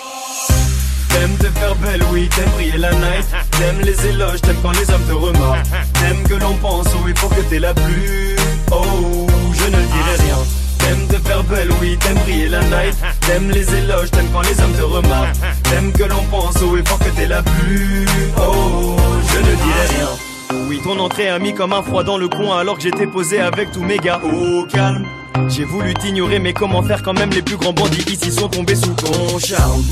T'aimes 1.10 1.38
te 1.38 1.60
faire 1.60 1.76
belle, 1.78 2.04
oui, 2.12 2.30
t'aimes 2.36 2.50
briller 2.50 2.78
la 2.78 2.92
night. 2.92 3.26
T'aimes 3.52 3.82
les 3.82 4.06
éloges, 4.08 4.42
t'aimes 4.42 4.58
quand 4.62 4.72
les 4.72 4.90
hommes 4.92 5.04
te 5.08 5.14
remarquent. 5.14 5.66
T'aimes 5.94 6.24
que 6.28 6.36
l'on 6.36 6.54
pense 6.56 6.88
et 6.88 7.20
fort 7.20 7.30
que 7.30 7.42
t'es 7.42 7.60
la 7.60 7.74
plus. 7.74 8.36
Oh, 8.72 9.26
je 9.54 9.64
ne 9.64 9.70
dirai 9.70 10.16
rien. 10.20 10.38
T'aimes 10.78 11.08
te 11.08 11.28
faire 11.28 11.44
belle, 11.44 11.70
oui, 11.82 11.98
t'aimes 11.98 12.20
briller 12.20 12.50
la 12.50 12.62
night. 12.62 12.96
T'aimes 13.22 13.50
les 13.50 13.74
éloges, 13.76 14.12
t'aimes 14.12 14.30
quand 14.32 14.42
les 14.42 14.62
hommes 14.62 14.74
te 14.74 14.84
remarquent. 14.84 15.38
T'aimes 15.64 15.92
que 15.92 16.04
l'on 16.04 16.24
pense 16.30 16.56
et 16.56 16.88
fort 16.88 17.00
que 17.00 17.10
t'es 17.10 17.28
la 17.28 17.42
plus. 17.42 18.06
Oh, 18.38 18.96
je 19.34 19.38
ne 19.40 19.56
dirai 19.56 19.98
rien. 19.98 20.37
Oui, 20.68 20.80
ton 20.84 21.00
entrée 21.00 21.28
a 21.28 21.40
mis 21.40 21.54
comme 21.54 21.74
un 21.74 21.82
froid 21.82 22.04
dans 22.04 22.18
le 22.18 22.28
coin 22.28 22.60
alors 22.60 22.78
que 22.78 22.84
j'étais 22.84 23.08
posé 23.08 23.40
avec 23.40 23.72
tous 23.72 23.84
mes 23.84 23.98
gars 23.98 24.22
au 24.24 24.64
calme. 24.66 25.06
J'ai 25.50 25.64
voulu 25.64 25.94
t'ignorer, 25.94 26.40
mais 26.40 26.54
comment 26.54 26.82
faire 26.82 27.04
quand 27.04 27.14
même 27.14 27.30
les 27.30 27.42
plus 27.42 27.58
grands 27.58 27.74
bandits 27.74 28.06
ici 28.12 28.32
sont 28.32 28.48
tombés 28.50 28.76
sous 28.76 28.94
ton 28.94 29.38
charme? 29.40 29.84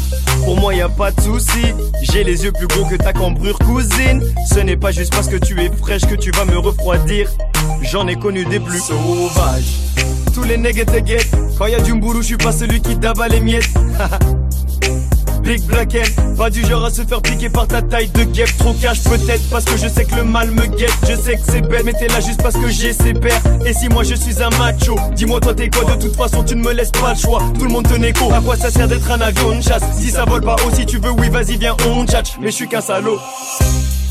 Pour 0.44 0.60
moi 0.60 0.74
y 0.74 0.82
a 0.82 0.90
pas 0.90 1.12
de 1.12 1.22
souci, 1.22 1.74
j'ai 2.02 2.24
les 2.24 2.44
yeux 2.44 2.52
plus 2.52 2.68
gros 2.68 2.86
que 2.86 2.96
ta 2.96 3.14
cambrure 3.14 3.58
cousine. 3.60 4.24
Ce 4.54 4.60
n'est 4.60 4.78
pas 4.78 4.92
juste 4.92 5.14
parce 5.14 5.28
que 5.28 5.38
tu 5.38 5.60
es 5.62 5.70
fraîche 5.70 6.06
que 6.06 6.16
tu 6.16 6.32
vas 6.32 6.46
me 6.46 6.58
refroidir. 6.58 7.30
J'en 7.82 8.08
ai 8.08 8.16
connu 8.16 8.46
des 8.46 8.60
plus 8.60 8.80
sauvages. 8.80 9.80
Tous 10.34 10.44
les 10.44 10.58
nègres. 10.58 10.84
Quand 11.58 11.68
y 11.68 11.76
a 11.76 11.80
du 11.80 11.94
mboulou, 11.94 12.22
je 12.22 12.28
suis 12.28 12.38
pas 12.38 12.52
celui 12.52 12.82
qui 12.82 12.98
tabat 12.98 13.28
les 13.28 13.40
miettes. 13.40 13.70
Big 15.46 15.62
Black 15.66 15.96
pas 16.36 16.50
du 16.50 16.66
genre 16.66 16.84
à 16.84 16.90
se 16.90 17.04
faire 17.04 17.22
piquer 17.22 17.50
par 17.50 17.68
ta 17.68 17.82
taille 17.82 18.10
de 18.10 18.24
guêpe. 18.24 18.50
Trop 18.58 18.74
cash 18.74 19.04
peut-être 19.04 19.48
parce 19.52 19.64
que 19.64 19.78
je 19.78 19.88
sais 19.88 20.04
que 20.04 20.16
le 20.16 20.24
mal 20.24 20.50
me 20.50 20.66
guette. 20.66 20.92
Je 21.08 21.16
sais 21.16 21.36
que 21.36 21.42
c'est 21.48 21.62
bête 21.62 21.84
mais 21.86 21.94
t'es 21.94 22.08
là 22.08 22.20
juste 22.20 22.42
parce 22.42 22.56
que 22.56 22.68
j'ai 22.68 22.94
ses 22.94 23.14
pères 23.14 23.42
Et 23.64 23.72
si 23.72 23.88
moi 23.88 24.04
je 24.04 24.16
suis 24.16 24.42
un 24.42 24.50
macho 24.58 24.98
Dis-moi 25.16 25.40
toi 25.40 25.54
t'es 25.54 25.70
quoi? 25.70 25.96
De 25.96 26.02
toute 26.02 26.16
façon 26.16 26.44
tu 26.44 26.56
ne 26.56 26.64
me 26.64 26.74
laisses 26.74 26.92
pas 26.92 27.14
le 27.14 27.20
choix. 27.20 27.44
Tout 27.58 27.66
le 27.66 27.72
monde 27.72 27.88
te 27.88 27.94
négo. 27.94 28.32
À 28.34 28.42
quoi 28.42 28.58
ça 28.58 28.72
sert 28.72 28.88
d'être 28.88 29.10
un 29.12 29.22
avion 29.22 29.56
de 29.56 29.62
chasse? 29.62 29.84
Si 29.98 30.10
ça 30.10 30.26
vole 30.26 30.42
pas 30.42 30.56
aussi 30.68 30.86
tu 30.86 30.98
veux 30.98 31.12
oui 31.12 31.30
vas-y 31.30 31.58
viens 31.58 31.78
on 31.88 32.06
tchatch 32.06 32.38
Mais 32.42 32.48
je 32.48 32.56
suis 32.56 32.68
qu'un 32.68 32.82
salaud. 32.82 33.20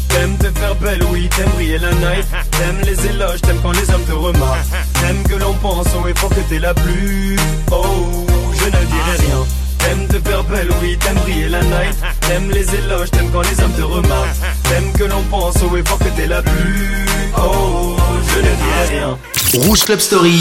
T'aimes 0.08 0.36
te 0.38 0.58
faire 0.58 0.76
belle, 0.76 1.02
oui, 1.10 1.28
t'aimes 1.36 1.50
briller 1.56 1.78
la 1.78 1.90
night. 1.90 2.24
T'aimes 2.52 2.80
les 2.84 3.06
éloges, 3.06 3.40
t'aimes 3.42 3.58
quand 3.60 3.72
les 3.72 3.90
hommes 3.90 4.04
te 4.06 4.12
remarquent. 4.12 4.68
T'aimes 5.00 5.24
que 5.28 5.34
l'on 5.34 5.54
pense 5.54 5.88
haut 5.88 6.06
et 6.06 6.14
fort 6.16 6.30
que 6.30 6.40
t'es 6.48 6.60
la 6.60 6.72
plus. 6.72 7.36
Oh, 7.72 8.24
je 8.52 8.64
ne 8.66 8.70
dirai 8.70 9.26
rien. 9.26 9.63
T'aimes 9.84 10.08
te 10.08 10.28
faire 10.28 10.42
belle, 10.44 10.70
oui, 10.80 10.96
t'aimes 10.98 11.18
briller 11.18 11.48
la 11.48 11.62
night. 11.62 11.96
T'aimes 12.20 12.50
les 12.50 12.74
éloges, 12.74 13.10
t'aimes 13.10 13.30
quand 13.30 13.42
les 13.42 13.60
hommes 13.62 13.74
te 13.74 13.82
remarquent. 13.82 14.36
T'aimes 14.62 14.92
que 14.92 15.04
l'on 15.04 15.22
pense 15.24 15.56
haut 15.62 15.76
et 15.76 15.84
fort 15.84 15.98
que 15.98 16.08
t'es 16.16 16.26
la 16.26 16.40
plus. 16.42 17.06
Oh, 17.36 17.94
je 18.28 18.38
ne 18.38 18.42
dirai 18.42 18.98
rien. 18.98 19.18
Rouge 19.54 19.84
Club 19.84 20.00
Story. 20.00 20.40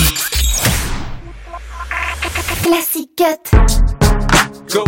Classic 2.63 3.09
cut. 3.17 3.51
Go, 4.73 4.85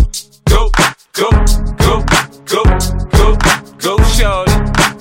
go, 0.49 0.71
go, 1.13 1.29
go, 1.77 2.03
go, 2.47 2.63
go, 3.11 3.37
go, 3.81 4.03
shorty. 4.17 4.44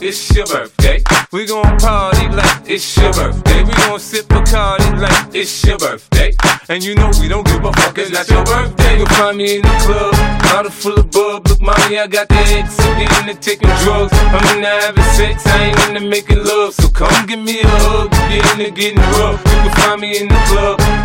It's 0.07 0.37
your 0.37 0.45
birthday. 0.45 1.03
We 1.33 1.47
gon' 1.47 1.79
party 1.79 2.29
like 2.29 2.69
it's 2.69 2.95
your 2.99 3.11
birthday. 3.15 3.65
We 3.65 3.73
gon' 3.73 3.99
sip 3.99 4.27
Bacardi 4.27 5.01
like 5.01 5.35
it's 5.35 5.65
your 5.65 5.79
birthday. 5.79 6.37
And 6.69 6.85
you 6.85 6.95
know 6.95 7.11
we 7.23 7.27
don't 7.27 7.47
give 7.47 7.65
a 7.65 7.73
fuck, 7.73 7.97
it's 7.97 8.11
not 8.13 8.29
your 8.29 8.45
birthday. 8.45 8.99
You'll 8.99 9.07
find 9.17 9.39
me 9.39 9.57
in 9.57 9.63
the 9.63 9.75
club, 9.81 10.13
bottle 10.45 10.71
full 10.71 11.01
of 11.01 11.11
bub. 11.11 11.49
Look, 11.49 11.61
mommy, 11.63 11.99
I 11.99 12.07
got 12.07 12.29
the 12.29 12.37
X. 12.37 12.79
I'm 12.81 13.01
into 13.29 13.41
taking 13.41 13.73
drugs. 13.81 14.13
I'm 14.13 14.45
into 14.57 14.69
having 14.69 15.05
sex, 15.17 15.47
I 15.47 15.73
ain't 15.73 15.97
into 15.97 16.07
making 16.07 16.45
love. 16.45 16.75
So 16.75 16.91
come 16.91 17.25
give 17.25 17.41
me 17.41 17.63
a 17.63 17.67
hug, 17.67 18.13
you're 18.29 18.45
into 18.61 18.77
getting 18.77 19.01
rough. 19.17 19.41
You 19.41 19.57
can 19.65 19.75
find 19.81 20.01
me 20.03 20.21
in 20.21 20.29
the 20.29 20.41
club, 20.53 20.81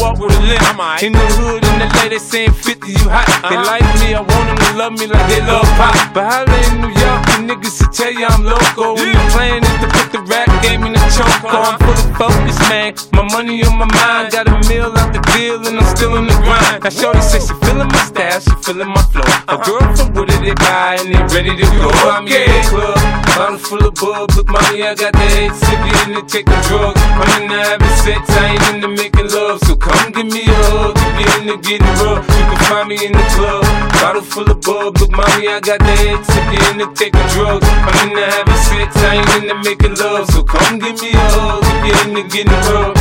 walk 0.00 0.18
with 0.18 0.36
a 0.36 0.40
limp. 0.40 1.02
In 1.02 1.12
the 1.12 1.26
hood, 1.38 1.64
in 1.64 1.78
the 1.78 1.88
LA, 1.98 2.08
they 2.08 2.18
saying 2.18 2.52
50, 2.52 2.86
you 2.86 3.08
hot. 3.10 3.26
They 3.42 3.56
uh-huh. 3.56 3.66
like 3.66 3.86
me, 4.00 4.14
I 4.14 4.22
want 4.22 4.46
them 4.48 4.58
to 4.58 4.70
love 4.78 4.92
me 4.94 5.06
like 5.06 5.26
they 5.28 5.42
love 5.42 5.66
pop. 5.74 5.94
But 6.14 6.24
holla 6.30 6.58
in 6.70 6.80
New 6.80 6.92
York, 6.94 7.20
the 7.28 7.36
niggas 7.44 7.76
will 7.82 7.92
tell 7.92 8.12
you 8.12 8.26
I'm 8.26 8.44
loco. 8.44 8.94
When 8.94 9.12
the 9.12 9.24
plan 9.34 9.60
is 9.64 9.76
to 9.82 9.88
put 9.90 10.08
the 10.12 10.20
rap 10.30 10.48
game 10.62 10.84
in 10.84 10.92
the 10.94 11.02
choke. 11.10 11.26
Uh-huh. 11.42 11.74
I'm 11.74 11.78
full 11.82 11.98
of 11.98 12.10
focus, 12.18 12.58
man. 12.68 12.94
My 13.12 13.24
money 13.32 13.64
on 13.64 13.78
my 13.78 13.88
mind, 13.90 14.32
got 14.32 14.46
a 14.46 14.54
meal 14.68 14.92
out 14.94 15.10
the 15.10 15.22
deal, 15.34 15.58
and 15.66 15.78
I'm 15.78 15.88
still 15.96 16.14
in 16.18 16.26
the 16.26 16.36
grind. 16.42 16.84
Now, 16.84 16.90
Shorty 16.90 17.22
says 17.22 17.46
she 17.48 17.54
feeling 17.64 17.88
my 17.88 18.02
style, 18.04 18.40
she 18.40 18.54
feeling 18.62 18.90
my 18.90 19.02
flow. 19.10 19.24
A 19.24 19.56
uh-huh. 19.56 19.66
girl 19.66 19.86
from 19.96 20.08
Wooded, 20.14 20.42
they 20.42 20.54
buy, 20.54 20.98
and 21.00 21.08
they 21.10 21.22
ready 21.34 21.54
to 21.54 21.66
go. 21.78 21.88
I'm 22.10 22.26
in 22.26 22.46
the 22.46 22.62
club, 22.68 22.98
bottle 23.34 23.58
full 23.58 23.82
of 23.86 23.94
bub. 23.94 24.34
Look, 24.34 24.48
mommy, 24.50 24.82
I 24.82 24.94
got 24.94 25.12
the 25.14 25.26
head 25.38 25.52
sippy 25.54 25.90
into 26.06 26.22
taking 26.26 26.60
drugs. 26.68 27.00
I'm 27.18 27.42
in 27.42 27.50
the 27.50 27.58
having 27.58 27.96
sex, 28.02 28.22
I 28.30 28.54
ain't 28.54 28.64
into 28.74 28.88
making 28.88 29.30
love. 29.32 29.62
So 29.64 29.77
come 29.78 30.12
give 30.12 30.26
me 30.26 30.42
a 30.44 30.58
hug, 30.70 30.98
if 30.98 31.14
you're 31.18 31.34
into 31.40 31.56
getting 31.62 31.94
rough. 32.02 32.26
You 32.26 32.44
can 32.50 32.58
find 32.68 32.88
me 32.88 32.96
in 33.06 33.12
the 33.12 33.24
club, 33.34 33.64
bottle 33.98 34.22
full 34.22 34.50
of 34.50 34.60
bub. 34.60 34.98
Look, 34.98 35.10
mommy, 35.10 35.48
I 35.48 35.60
got 35.60 35.78
the 35.78 35.94
head 36.02 36.20
sippy 36.26 36.58
into 36.70 36.86
taking 36.94 37.26
drugs. 37.32 37.66
I'm 37.66 38.08
in 38.08 38.14
the 38.14 38.24
having 38.26 38.62
sex, 38.68 38.96
I 38.98 39.22
ain't 39.22 39.42
into 39.42 39.56
making 39.62 39.94
love. 39.96 40.26
So 40.30 40.42
come 40.42 40.78
give 40.78 41.00
me 41.00 41.12
a 41.14 41.26
hug, 41.34 41.62
if 41.64 41.80
you're 41.86 42.00
into 42.06 42.22
getting 42.28 42.60
rough. 42.68 42.96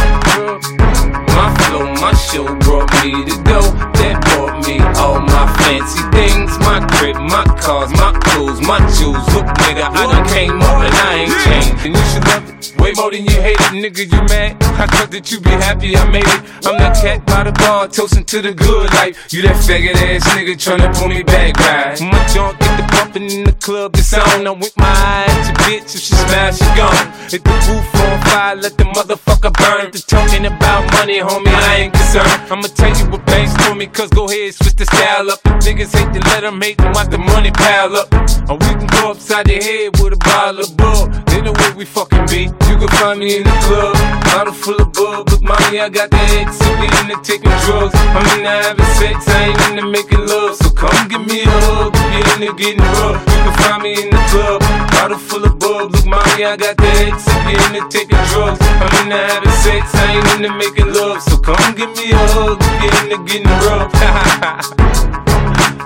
My 1.36 1.54
flow, 1.66 1.86
my 2.02 2.14
show 2.14 2.46
brought 2.66 2.90
me 3.04 3.26
to 3.26 3.36
go. 3.44 3.62
That 3.98 4.22
me 4.68 4.80
all 5.00 5.20
my 5.20 5.46
fancy 5.64 6.04
things. 6.12 6.52
My 6.60 6.86
crib, 7.00 7.16
my 7.16 7.44
cars, 7.58 7.90
my 7.92 8.12
clothes, 8.20 8.60
my 8.62 8.80
jewels. 9.00 9.24
Look, 9.34 9.48
nigga, 9.64 9.88
I 9.88 10.04
done 10.12 10.28
came 10.28 10.62
up 10.62 10.84
and 10.84 10.94
I 10.94 11.14
ain't 11.24 11.38
changed. 11.48 11.86
And 11.86 11.96
you 11.96 12.04
should 12.12 12.26
love 12.28 12.50
it. 12.50 12.58
Way 12.80 12.94
more 12.94 13.12
than 13.12 13.24
you 13.24 13.42
hate 13.42 13.60
it, 13.60 13.74
nigga, 13.74 14.04
you 14.12 14.22
mad? 14.28 14.62
I 14.78 14.86
thought 14.86 15.10
that 15.12 15.32
you 15.32 15.40
be 15.40 15.50
happy 15.50 15.96
I 15.98 16.10
made 16.12 16.28
it. 16.28 16.42
I'm 16.68 16.78
that 16.78 16.96
cat 17.02 17.26
by 17.26 17.44
the 17.44 17.52
bar, 17.54 17.88
toasting 17.88 18.26
to 18.26 18.42
the 18.42 18.54
good 18.54 18.92
life. 18.94 19.34
You 19.34 19.42
that 19.44 19.56
faggot 19.56 19.96
ass 19.96 20.24
nigga 20.36 20.54
tryna 20.56 20.94
pull 20.94 21.08
me 21.08 21.24
back, 21.24 21.58
right? 21.58 22.00
My 22.02 22.22
junk 22.28 22.60
get 22.60 22.78
the 22.78 22.86
bumping 22.92 23.32
in 23.32 23.44
the 23.46 23.54
club, 23.54 23.96
it's 23.96 24.14
on. 24.14 24.46
I'm 24.46 24.60
with 24.60 24.78
my 24.78 24.86
eyes, 24.86 25.48
your 25.48 25.58
bitch, 25.66 25.96
if 25.96 26.02
she 26.02 26.14
smash, 26.14 26.58
she 26.60 26.70
gone. 26.78 27.08
Hit 27.32 27.44
the 27.44 27.56
roof 27.66 27.96
on 27.96 28.22
fire, 28.30 28.56
let 28.56 28.78
the 28.78 28.86
motherfucker 28.86 29.54
burn. 29.58 29.92
The 29.92 30.00
talking 30.06 30.46
about 30.46 30.86
money, 30.94 31.20
homie, 31.20 31.48
I 31.48 31.88
ain't 31.88 31.94
concerned. 31.94 32.30
I'ma 32.52 32.68
tell 32.68 32.94
you 32.94 33.10
what 33.10 33.26
banks 33.26 33.56
for 33.66 33.76
me, 33.76 33.88
cause 33.88 34.10
go 34.10 34.28
ahead, 34.30 34.54
switch 34.58 34.76
the 34.76 34.86
style 34.86 35.30
up. 35.30 35.42
Niggas 35.66 35.94
hate 35.94 36.14
to 36.14 36.22
let 36.30 36.42
them 36.42 36.62
hate, 36.62 36.78
then 36.78 36.92
watch 36.94 37.10
the 37.10 37.18
money 37.18 37.52
pile 37.52 37.96
up. 37.96 38.10
Or 38.50 38.56
we 38.58 38.72
can 38.80 38.88
go 38.88 39.12
upside 39.12 39.46
the 39.46 39.58
head 39.60 40.00
with 40.00 40.14
a 40.14 40.18
bottle 40.18 40.62
of 40.62 40.72
bull. 40.78 41.08
They 41.28 41.42
know 41.42 41.54
where 41.54 41.74
we 41.76 41.86
fucking 41.86 42.26
be. 42.28 42.50
You 42.70 42.76
can 42.80 42.88
find 43.00 43.20
me 43.20 43.38
in 43.38 43.44
the 43.44 43.56
club, 43.68 43.96
bottle 44.32 44.54
full 44.54 44.80
of 44.80 44.94
bub. 44.94 45.30
Look, 45.30 45.42
mommy, 45.42 45.80
I 45.80 45.90
got 45.90 46.10
the 46.10 46.18
head 46.18 46.48
sippy 46.48 46.88
into 47.02 47.18
taking 47.24 47.54
drugs. 47.66 47.96
I'm 48.16 48.26
into 48.38 48.50
having 48.50 48.92
sex, 48.98 49.28
I 49.28 49.52
ain't 49.52 49.62
into 49.70 49.86
making 49.90 50.26
love. 50.26 50.56
So 50.56 50.70
come 50.72 51.08
give 51.08 51.26
me 51.28 51.44
a 51.44 51.52
hug, 51.68 51.94
if 51.96 52.08
you're 52.14 52.50
into 52.50 52.54
getting 52.56 52.86
rough. 52.98 53.20
You 53.28 53.40
can 53.46 53.56
find 53.62 53.84
me 53.84 53.92
in 53.94 54.10
the 54.10 54.22
club, 54.32 54.62
bottle 55.08 55.20
full 55.20 55.46
of 55.46 55.58
bub. 55.60 55.92
Look, 55.92 56.06
mommy, 56.06 56.44
I 56.44 56.58
got 56.58 56.76
the 56.78 56.86
head 56.86 57.14
sippy 57.14 57.56
into 57.68 57.88
taking 57.90 58.18
drugs. 58.32 58.60
I'm 58.62 59.04
into 59.04 59.16
having 59.16 59.52
sex, 59.64 59.96
I 59.96 60.18
ain't 60.18 60.28
into 60.36 60.52
making 60.58 60.94
love. 60.94 61.22
So 61.22 61.38
come 61.38 61.76
give 61.76 61.96
me 61.96 62.12
a 62.12 62.18
hug, 62.36 62.58
if 62.60 62.84
you're 62.84 62.98
into 63.04 63.18
getting 63.24 63.48
rough. 63.64 63.92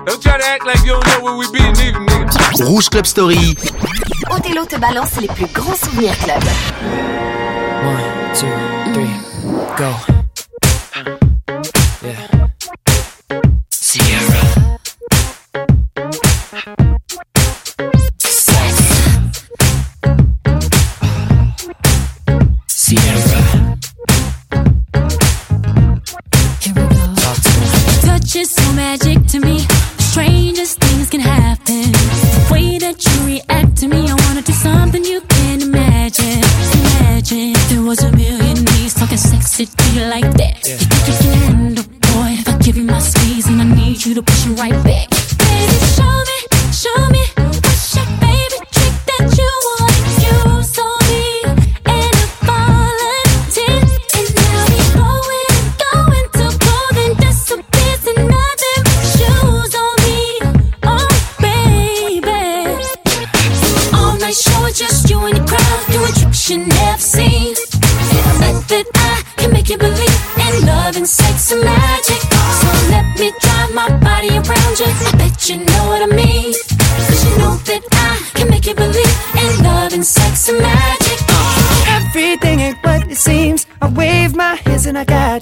Don't 0.06 0.22
try 0.22 0.38
to 0.38 0.46
act 0.46 0.66
like 0.66 0.84
you 0.84 0.94
don't 0.94 1.06
know 1.06 1.20
where 1.22 1.36
we 1.38 1.46
be, 1.52 1.60
nigga, 1.60 2.00
nigga. 2.04 2.66
Rouge 2.66 2.90
Club 2.90 3.06
Story. 3.06 3.56
Othello 4.32 4.66
te 4.66 4.78
balance 4.78 5.22
les 5.22 5.28
plus 5.28 5.48
grands 5.54 5.78
souvenirs 5.78 6.18
club. 6.18 6.44
One, 7.86 8.04
two, 8.34 8.50
three, 8.94 9.14
go. 9.78 10.21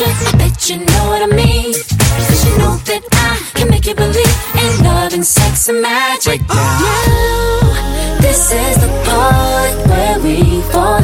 You. 0.00 0.06
I 0.06 0.32
bet 0.38 0.70
you 0.70 0.76
know 0.78 1.04
what 1.10 1.22
I 1.22 1.26
mean. 1.34 1.72
Cause 1.72 2.44
you 2.46 2.58
know 2.58 2.76
that 2.90 3.02
I 3.12 3.34
can 3.54 3.70
make 3.70 3.86
you 3.86 3.94
believe 3.94 4.36
in 4.62 4.84
love 4.84 5.12
and 5.14 5.26
sex 5.26 5.68
and 5.68 5.82
magic. 5.82 6.40
Now, 6.48 6.54
oh, 6.54 8.18
this 8.20 8.52
is 8.52 8.76
the 8.84 8.90
part 9.06 9.74
where 9.88 10.18
we 10.20 10.62
fall 10.72 10.97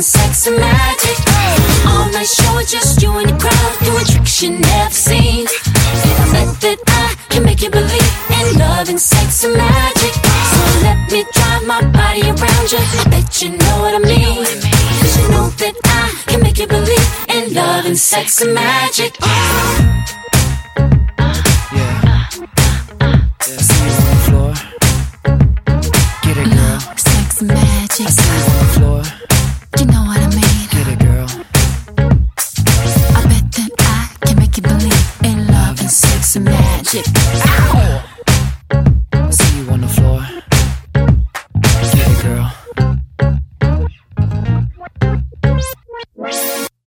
and 0.00 0.04
sex 0.04 0.46
and 0.46 0.56
magic. 0.56 1.18
All 1.86 2.10
night 2.10 2.26
show, 2.26 2.62
just 2.62 3.02
you 3.02 3.12
and 3.18 3.28
your 3.28 3.38
crowd 3.38 3.72
doing 3.84 4.06
tricks 4.06 4.42
you 4.42 4.50
never 4.58 4.94
seen. 4.94 5.44
Bet 6.32 6.48
that 6.64 6.78
I 6.86 7.14
can 7.28 7.44
make 7.44 7.60
you 7.60 7.68
believe 7.68 8.12
in 8.40 8.58
love 8.58 8.88
and 8.88 8.98
sex 8.98 9.44
and 9.44 9.54
magic. 9.54 10.14
So 10.52 10.62
let 10.86 10.98
me 11.12 11.20
drive 11.34 11.66
my 11.66 11.82
body 11.92 12.22
around 12.22 12.66
you. 12.72 12.80
I 12.80 13.04
bet 13.10 13.42
you 13.42 13.50
know 13.50 13.76
what 13.82 13.94
I 13.94 13.98
mean. 13.98 14.44
Cause 15.00 15.16
you 15.20 15.28
know 15.32 15.50
that 15.60 15.76
I 15.84 16.08
can 16.30 16.40
make 16.40 16.56
you 16.56 16.66
believe 16.66 17.08
in 17.28 17.52
love 17.52 17.84
and 17.84 17.98
sex 17.98 18.40
and 18.40 18.54
magic. 18.54 19.12